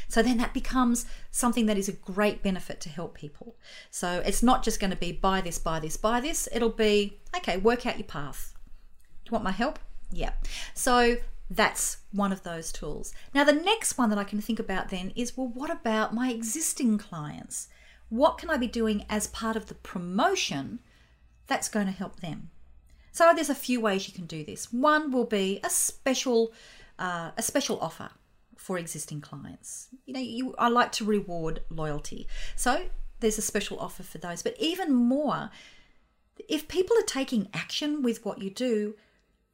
So 0.09 0.23
then 0.23 0.39
that 0.39 0.53
becomes 0.53 1.07
something 1.31 1.67
that 1.67 1.79
is 1.79 1.89
a 1.89 1.93
great 1.93 2.43
benefit 2.43 2.81
to 2.83 2.89
help 2.89 3.15
people. 3.15 3.57
So 3.91 4.23
it's 4.27 4.43
not 4.43 4.63
just 4.63 4.81
going 4.81 4.91
to 4.91 4.97
be 4.97 5.13
buy 5.13 5.41
this, 5.41 5.59
buy 5.59 5.81
this, 5.81 5.97
buy 5.97 6.21
this. 6.21 6.49
It'll 6.53 6.69
be, 6.69 7.19
okay, 7.37 7.57
work 7.57 7.87
out 7.87 7.99
your 7.99 8.07
path. 8.07 8.55
Do 9.25 9.31
you 9.31 9.33
want 9.33 9.45
my 9.45 9.53
help? 9.53 9.79
Yeah. 10.13 10.33
So 10.75 11.17
that's 11.51 11.99
one 12.13 12.33
of 12.33 12.43
those 12.43 12.73
tools. 12.73 13.13
Now, 13.35 13.45
the 13.45 13.53
next 13.53 13.99
one 13.99 14.11
that 14.11 14.19
I 14.19 14.25
can 14.25 14.41
think 14.41 14.59
about 14.59 14.89
then 14.89 15.13
is 15.15 15.37
well, 15.37 15.49
what 15.49 15.71
about 15.71 16.15
my 16.15 16.31
existing 16.31 16.99
clients? 16.99 17.69
What 18.09 18.39
can 18.39 18.51
I 18.51 18.57
be 18.57 18.67
doing 18.67 19.05
as 19.09 19.27
part 19.27 19.57
of 19.57 19.67
the 19.67 19.75
promotion 19.75 20.81
that's 21.47 21.69
going 21.69 21.87
to 21.87 21.93
help 21.93 22.21
them? 22.21 22.51
So 23.13 23.33
there's 23.35 23.51
a 23.51 23.55
few 23.55 23.81
ways 23.81 24.09
you 24.09 24.15
can 24.15 24.27
do 24.27 24.45
this. 24.45 24.73
One 24.73 25.13
will 25.13 25.27
be 25.27 25.61
a 25.63 25.71
special 25.71 26.53
uh, 26.99 27.31
a 27.37 27.43
special 27.43 27.79
offer 27.81 28.11
for 28.57 28.79
existing 28.79 29.21
clients. 29.21 29.89
You 30.07 30.15
know, 30.15 30.21
you 30.21 30.55
I 30.59 30.69
like 30.69 30.93
to 30.93 31.05
reward 31.05 31.63
loyalty. 31.71 32.27
So 32.57 32.87
there's 33.21 33.39
a 33.39 33.43
special 33.43 33.79
offer 33.79 34.03
for 34.03 34.19
those. 34.19 34.43
But 34.43 34.57
even 34.59 34.93
more, 34.93 35.51
if 36.49 36.69
people 36.69 36.97
are 36.99 37.07
taking 37.07 37.49
action 37.55 38.03
with 38.03 38.25
what 38.25 38.41
you 38.41 38.51
do, 38.51 38.97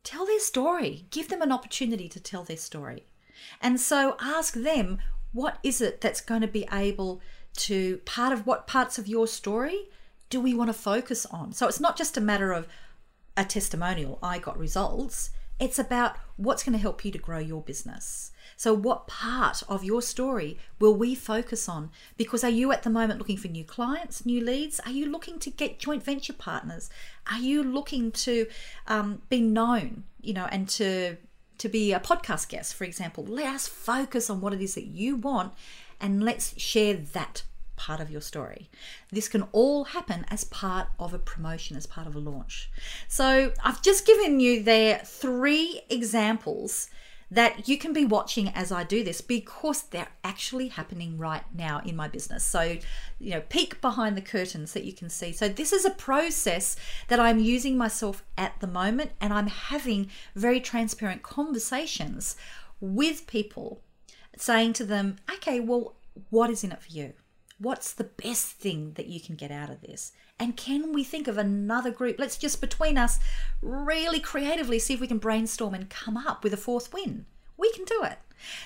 tell 0.05 0.27
their 0.27 0.41
story. 0.41 1.07
Give 1.11 1.29
them 1.29 1.43
an 1.43 1.53
opportunity 1.53 2.09
to 2.09 2.21
tell 2.21 2.45
their 2.45 2.57
story. 2.57 3.07
And 3.61 3.81
so 3.81 4.17
ask 4.21 4.55
them, 4.55 4.99
what 5.33 5.59
is 5.63 5.81
it 5.81 6.01
that's 6.01 6.21
going 6.21 6.41
to 6.41 6.49
be 6.49 6.67
able 6.73 7.21
to, 7.57 7.99
part 7.99 8.33
of 8.33 8.47
what 8.47 8.67
parts 8.67 8.99
of 8.99 9.09
your 9.09 9.27
story 9.27 9.89
do 10.29 10.41
we 10.41 10.55
want 10.55 10.69
to 10.69 10.75
focus 10.75 11.27
on? 11.27 11.53
So 11.53 11.67
it's 11.67 11.81
not 11.81 11.97
just 11.97 12.17
a 12.17 12.21
matter 12.21 12.53
of 12.53 12.69
a 13.37 13.45
testimonial, 13.45 14.19
I 14.23 14.39
got 14.39 14.59
results. 14.59 15.31
It's 15.59 15.79
about 15.79 16.17
what's 16.37 16.63
going 16.63 16.73
to 16.73 16.79
help 16.79 17.05
you 17.05 17.13
to 17.13 17.19
grow 17.19 17.39
your 17.39 17.63
business. 17.63 18.30
So, 18.61 18.75
what 18.75 19.07
part 19.07 19.62
of 19.70 19.85
your 19.85 20.03
story 20.03 20.59
will 20.79 20.94
we 20.94 21.14
focus 21.14 21.66
on? 21.66 21.90
Because 22.18 22.44
are 22.44 22.51
you 22.51 22.73
at 22.73 22.83
the 22.83 22.90
moment 22.90 23.18
looking 23.18 23.38
for 23.38 23.49
new 23.49 23.64
clients, 23.64 24.27
new 24.27 24.44
leads? 24.44 24.81
Are 24.81 24.90
you 24.90 25.07
looking 25.07 25.38
to 25.38 25.49
get 25.49 25.79
joint 25.79 26.05
venture 26.05 26.35
partners? 26.35 26.90
Are 27.33 27.38
you 27.38 27.62
looking 27.62 28.12
to 28.12 28.46
um, 28.87 29.23
be 29.31 29.40
known, 29.40 30.05
you 30.20 30.35
know, 30.35 30.46
and 30.53 30.68
to 30.77 31.16
to 31.57 31.68
be 31.70 31.94
a 31.94 32.01
podcast 32.01 32.51
guest, 32.51 32.75
for 32.75 32.85
example? 32.85 33.25
Let 33.25 33.46
us 33.46 33.66
focus 33.66 34.29
on 34.29 34.42
what 34.42 34.53
it 34.53 34.61
is 34.61 34.75
that 34.75 34.88
you 34.88 35.16
want, 35.16 35.55
and 35.99 36.23
let's 36.23 36.61
share 36.61 36.92
that 37.14 37.44
part 37.77 37.99
of 37.99 38.11
your 38.11 38.20
story. 38.20 38.68
This 39.11 39.27
can 39.27 39.44
all 39.53 39.85
happen 39.85 40.27
as 40.29 40.44
part 40.44 40.88
of 40.99 41.14
a 41.14 41.18
promotion, 41.18 41.79
as 41.79 41.87
part 41.87 42.07
of 42.07 42.14
a 42.14 42.18
launch. 42.18 42.70
So 43.09 43.55
I've 43.64 43.81
just 43.81 44.07
given 44.07 44.38
you 44.38 44.62
there 44.62 45.01
three 45.03 45.81
examples 45.88 46.90
that 47.31 47.69
you 47.69 47.79
can 47.79 47.93
be 47.93 48.05
watching 48.05 48.49
as 48.49 48.73
I 48.73 48.83
do 48.83 49.05
this 49.05 49.21
because 49.21 49.83
they're 49.83 50.09
actually 50.25 50.69
happening 50.69 51.16
right 51.16 51.45
now 51.55 51.81
in 51.85 51.95
my 51.95 52.09
business. 52.09 52.43
So, 52.43 52.79
you 53.19 53.31
know, 53.31 53.43
peek 53.49 53.81
behind 53.81 54.16
the 54.16 54.23
curtains 54.23 54.73
that 54.73 54.85
you 54.85 54.93
can 54.93 55.09
see. 55.09 55.33
So, 55.33 55.49
this 55.49 55.73
is 55.73 55.85
a 55.85 55.90
process 55.90 56.77
that 57.09 57.21
I'm 57.21 57.38
using 57.38 57.77
myself 57.77 58.25
at 58.37 58.59
the 58.61 58.66
moment, 58.66 59.12
and 59.21 59.33
I'm 59.33 59.47
having 59.47 60.11
very 60.35 60.61
transparent 60.61 61.23
conversations 61.23 62.37
with 62.81 63.27
people 63.27 63.83
saying 64.37 64.73
to 64.75 64.85
them, 64.85 65.16
okay, 65.35 65.61
well, 65.61 65.95
what 66.31 66.51
is 66.51 66.64
in 66.64 66.73
it 66.73 66.83
for 66.83 66.90
you? 66.90 67.12
What's 67.61 67.92
the 67.92 68.05
best 68.05 68.53
thing 68.53 68.92
that 68.94 69.07
you 69.07 69.20
can 69.20 69.37
get 69.37 69.51
out 69.51 69.68
of 69.68 69.83
this? 69.83 70.12
And 70.38 70.57
can 70.57 70.94
we 70.94 71.05
think 71.05 71.29
of 71.29 71.37
another 71.37 71.90
group? 71.90 72.16
Let's 72.18 72.38
just 72.38 72.61
between 72.62 72.96
us 72.96 73.18
really 73.61 74.18
creatively 74.18 74.79
see 74.79 74.94
if 74.94 75.01
we 75.01 75.07
can 75.07 75.18
brainstorm 75.18 75.75
and 75.75 75.90
come 75.90 76.16
up 76.16 76.42
with 76.42 76.55
a 76.55 76.57
fourth 76.57 76.90
win. 76.94 77.27
We 77.59 77.70
can 77.73 77.85
do 77.85 78.03
it. 78.03 78.18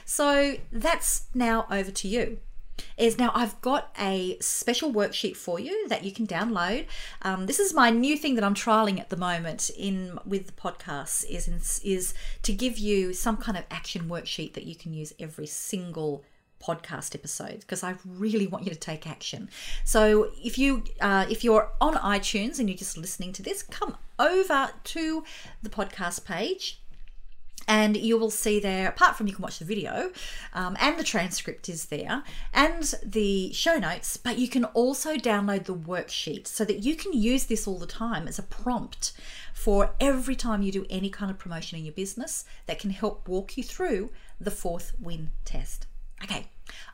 So 0.05 0.55
that's 0.71 1.25
now 1.35 1.67
over 1.71 1.91
to 1.91 2.09
you 2.09 2.39
is 2.97 3.19
now 3.19 3.31
I've 3.35 3.61
got 3.61 3.95
a 3.99 4.37
special 4.41 4.93
worksheet 4.93 5.37
for 5.37 5.59
you 5.59 5.89
that 5.89 6.05
you 6.05 6.13
can 6.13 6.27
download. 6.27 6.87
Um, 7.23 7.47
this 7.47 7.59
is 7.59 7.75
my 7.75 7.91
new 7.91 8.17
thing 8.17 8.35
that 8.37 8.45
I'm 8.45 8.55
trialing 8.55 9.01
at 9.01 9.11
the 9.11 9.17
moment 9.17 9.71
in 9.77 10.19
with 10.25 10.47
the 10.47 10.53
podcast 10.53 11.25
is 11.29 11.81
is 11.85 12.15
to 12.43 12.53
give 12.53 12.79
you 12.79 13.13
some 13.13 13.37
kind 13.37 13.59
of 13.59 13.65
action 13.71 14.09
worksheet 14.09 14.55
that 14.55 14.65
you 14.65 14.75
can 14.75 14.93
use 14.93 15.13
every 15.19 15.47
single 15.47 16.25
podcast 16.65 17.15
episode 17.15 17.61
because 17.61 17.83
I 17.83 17.97
really 18.05 18.47
want 18.47 18.65
you 18.65 18.71
to 18.71 18.79
take 18.79 19.07
action. 19.07 19.49
So 19.85 20.31
if 20.43 20.59
you 20.59 20.85
uh, 21.01 21.27
if 21.29 21.45
you're 21.45 21.71
on 21.81 21.95
iTunes 21.95 22.59
and 22.59 22.69
you're 22.69 22.79
just 22.79 22.97
listening 22.97 23.33
to 23.35 23.43
this, 23.43 23.63
come 23.63 23.97
over 24.19 24.71
to 24.85 25.25
the 25.63 25.69
podcast 25.69 26.25
page 26.25 26.81
and 27.67 27.97
you 27.97 28.19
will 28.19 28.31
see 28.31 28.61
there 28.61 28.89
apart 28.89 29.17
from 29.17 29.27
you 29.27 29.33
can 29.33 29.43
watch 29.43 29.59
the 29.59 29.65
video 29.65 30.11
um, 30.53 30.77
and 30.81 30.99
the 30.99 31.05
transcript 31.05 31.69
is 31.69 31.87
there 31.87 32.23
and 32.53 32.95
the 33.03 33.53
show 33.53 33.79
notes 33.79 34.17
but 34.17 34.39
you 34.39 34.49
can 34.49 34.65
also 34.67 35.17
download 35.17 35.65
the 35.65 35.75
worksheet 35.75 36.47
so 36.47 36.65
that 36.65 36.85
you 36.85 36.95
can 36.95 37.13
use 37.13 37.47
this 37.47 37.67
all 37.67 37.79
the 37.79 37.87
time 37.87 38.29
as 38.29 38.39
a 38.39 38.43
prompt 38.43 39.13
for 39.53 39.95
every 40.01 40.37
time 40.37 40.63
you 40.63 40.73
do 40.73 40.85
any 40.91 41.09
kind 41.09 41.31
of 41.31 41.39
promotion 41.39 41.79
in 41.79 41.85
your 41.85 41.95
business 41.95 42.45
that 42.67 42.79
can 42.79 42.91
help 42.91 43.27
walk 43.29 43.57
you 43.57 43.63
through 43.63 44.11
the 44.41 44.51
fourth 44.51 44.93
win 45.01 45.31
test 45.45 45.87
okay 46.25 46.47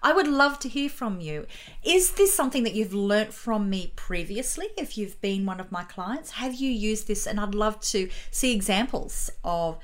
I 0.03 0.13
would 0.13 0.27
love 0.27 0.59
to 0.61 0.69
hear 0.69 0.89
from 0.89 1.21
you. 1.21 1.47
Is 1.85 2.13
this 2.13 2.35
something 2.35 2.63
that 2.63 2.75
you've 2.75 2.95
learnt 2.95 3.35
from 3.35 3.69
me 3.69 3.93
previously? 3.97 4.69
If 4.79 4.97
you've 4.97 5.21
been 5.21 5.45
one 5.45 5.61
of 5.61 5.71
my 5.71 5.85
clients, 5.85 6.33
have 6.33 6.55
you 6.55 6.71
used 6.71 7.07
this? 7.07 7.27
And 7.27 7.39
I'd 7.39 7.55
love 7.55 7.81
to 7.81 8.09
see 8.31 8.55
examples 8.55 9.31
of 9.45 9.79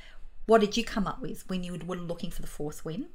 what 0.46 0.62
did 0.62 0.76
you 0.76 0.84
come 0.84 1.06
up 1.06 1.20
with 1.20 1.48
when 1.48 1.64
you 1.64 1.78
were 1.84 1.96
looking 1.96 2.30
for 2.30 2.40
the 2.40 2.48
fourth 2.48 2.84
win? 2.84 3.08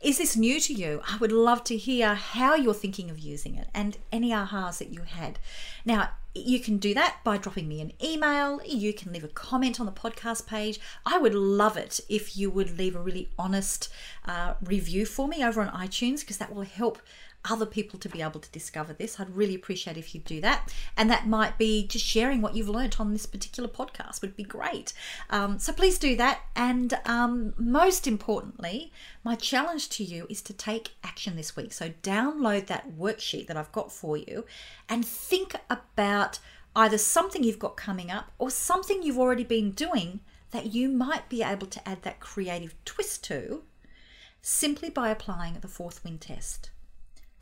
Is 0.00 0.18
this 0.18 0.36
new 0.36 0.60
to 0.60 0.72
you? 0.72 1.02
I 1.06 1.16
would 1.18 1.32
love 1.32 1.64
to 1.64 1.76
hear 1.76 2.14
how 2.14 2.54
you're 2.54 2.74
thinking 2.74 3.10
of 3.10 3.18
using 3.18 3.56
it 3.56 3.68
and 3.74 3.98
any 4.12 4.30
ahas 4.30 4.78
that 4.78 4.92
you 4.92 5.02
had. 5.02 5.38
Now, 5.84 6.10
you 6.34 6.58
can 6.58 6.78
do 6.78 6.94
that 6.94 7.18
by 7.22 7.36
dropping 7.38 7.68
me 7.68 7.80
an 7.80 7.92
email. 8.02 8.60
You 8.64 8.92
can 8.92 9.12
leave 9.12 9.24
a 9.24 9.28
comment 9.28 9.78
on 9.78 9.86
the 9.86 9.92
podcast 9.92 10.46
page. 10.46 10.80
I 11.06 11.18
would 11.18 11.34
love 11.34 11.76
it 11.76 12.00
if 12.08 12.36
you 12.36 12.50
would 12.50 12.76
leave 12.76 12.96
a 12.96 13.00
really 13.00 13.28
honest 13.38 13.88
uh, 14.26 14.54
review 14.62 15.06
for 15.06 15.28
me 15.28 15.44
over 15.44 15.62
on 15.62 15.68
iTunes 15.68 16.20
because 16.20 16.38
that 16.38 16.54
will 16.54 16.62
help 16.62 17.00
other 17.44 17.66
people 17.66 17.98
to 17.98 18.08
be 18.08 18.22
able 18.22 18.40
to 18.40 18.50
discover 18.50 18.92
this. 18.92 19.18
I'd 19.20 19.34
really 19.34 19.54
appreciate 19.54 19.96
if 19.96 20.14
you 20.14 20.20
do 20.20 20.40
that. 20.40 20.72
And 20.96 21.10
that 21.10 21.26
might 21.26 21.58
be 21.58 21.86
just 21.86 22.04
sharing 22.04 22.40
what 22.40 22.54
you've 22.54 22.68
learnt 22.68 23.00
on 23.00 23.12
this 23.12 23.26
particular 23.26 23.68
podcast 23.68 24.22
would 24.22 24.36
be 24.36 24.44
great. 24.44 24.92
Um, 25.30 25.58
so 25.58 25.72
please 25.72 25.98
do 25.98 26.16
that. 26.16 26.40
And 26.56 26.98
um, 27.04 27.54
most 27.58 28.06
importantly, 28.06 28.92
my 29.22 29.34
challenge 29.34 29.88
to 29.90 30.04
you 30.04 30.26
is 30.30 30.42
to 30.42 30.52
take 30.52 30.92
action 31.02 31.36
this 31.36 31.56
week. 31.56 31.72
So 31.72 31.90
download 32.02 32.66
that 32.66 32.96
worksheet 32.96 33.46
that 33.48 33.56
I've 33.56 33.72
got 33.72 33.92
for 33.92 34.16
you 34.16 34.44
and 34.88 35.04
think 35.04 35.54
about 35.68 36.38
either 36.76 36.98
something 36.98 37.44
you've 37.44 37.58
got 37.58 37.76
coming 37.76 38.10
up 38.10 38.32
or 38.38 38.50
something 38.50 39.02
you've 39.02 39.18
already 39.18 39.44
been 39.44 39.70
doing 39.72 40.20
that 40.50 40.66
you 40.66 40.88
might 40.88 41.28
be 41.28 41.42
able 41.42 41.66
to 41.66 41.88
add 41.88 42.02
that 42.02 42.20
creative 42.20 42.74
twist 42.84 43.24
to 43.24 43.62
simply 44.40 44.90
by 44.90 45.08
applying 45.08 45.54
the 45.54 45.68
fourth 45.68 46.04
win 46.04 46.18
test. 46.18 46.70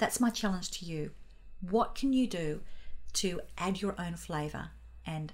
That's 0.03 0.19
my 0.19 0.31
challenge 0.31 0.73
to 0.73 0.85
you. 0.85 1.13
What 1.61 1.95
can 1.95 2.13
you 2.13 2.27
do 2.27 2.63
to 3.13 3.41
add 3.57 3.81
your 3.81 3.95
own 4.01 4.17
flavor 4.17 4.71
and 5.07 5.33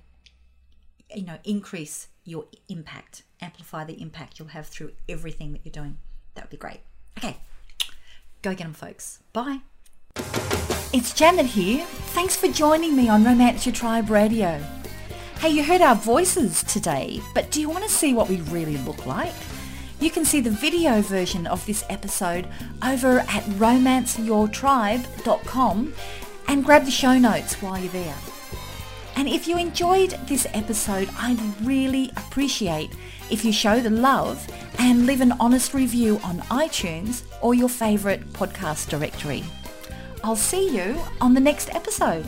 you 1.17 1.25
know 1.25 1.39
increase 1.43 2.09
your 2.25 2.45
impact, 2.69 3.23
amplify 3.41 3.85
the 3.85 3.99
impact 4.03 4.39
you'll 4.39 4.49
have 4.49 4.67
through 4.67 4.93
everything 5.09 5.53
that 5.55 5.63
you're 5.65 5.73
doing? 5.73 5.97
That 6.35 6.45
would 6.45 6.51
be 6.51 6.59
great. 6.59 6.81
Okay. 7.17 7.39
Go 8.43 8.51
get 8.51 8.65
them 8.65 8.75
folks. 8.75 9.21
Bye. 9.33 9.61
It's 10.93 11.15
Janet 11.15 11.47
here. 11.47 11.87
Thanks 12.13 12.37
for 12.37 12.49
joining 12.49 12.95
me 12.95 13.09
on 13.09 13.25
Romance 13.25 13.65
Your 13.65 13.75
Tribe 13.75 14.11
Radio. 14.11 14.63
Hey, 15.39 15.49
you 15.49 15.65
heard 15.65 15.81
our 15.81 15.95
voices 15.95 16.63
today, 16.65 17.23
but 17.33 17.51
do 17.51 17.63
you 17.63 17.71
want 17.71 17.85
to 17.85 17.91
see 17.91 18.13
what 18.13 18.29
we 18.29 18.43
really 18.43 18.77
look 18.77 19.07
like? 19.07 19.33
You 20.01 20.11
can 20.11 20.25
see 20.25 20.41
the 20.41 20.51
video 20.51 21.03
version 21.03 21.47
of 21.47 21.65
this 21.67 21.85
episode 21.89 22.49
over 22.85 23.21
at 23.21 23.45
romanceyourtribe.com 23.59 25.95
and 26.47 26.65
grab 26.65 26.85
the 26.85 26.91
show 26.91 27.19
notes 27.19 27.61
while 27.61 27.79
you're 27.79 27.93
there. 27.93 28.15
And 29.17 29.29
if 29.29 29.49
you 29.49 29.59
enjoyed 29.59 30.11
this 30.27 30.47
episode, 30.55 31.11
I'd 31.19 31.41
really 31.67 32.13
appreciate 32.17 32.91
if 33.31 33.45
you 33.45 33.53
show 33.53 33.81
the 33.81 33.91
love 33.91 34.49
and 34.79 35.05
leave 35.07 35.21
an 35.21 35.33
honest 35.41 35.75
review 35.75 36.21
on 36.23 36.39
iTunes 36.43 37.25
or 37.43 37.55
your 37.55 37.69
favourite 37.69 38.25
podcast 38.33 38.89
directory. 38.89 39.43
I'll 40.23 40.37
see 40.37 40.75
you 40.75 40.97
on 41.21 41.35
the 41.35 41.41
next 41.41 41.75
episode. 41.75 42.25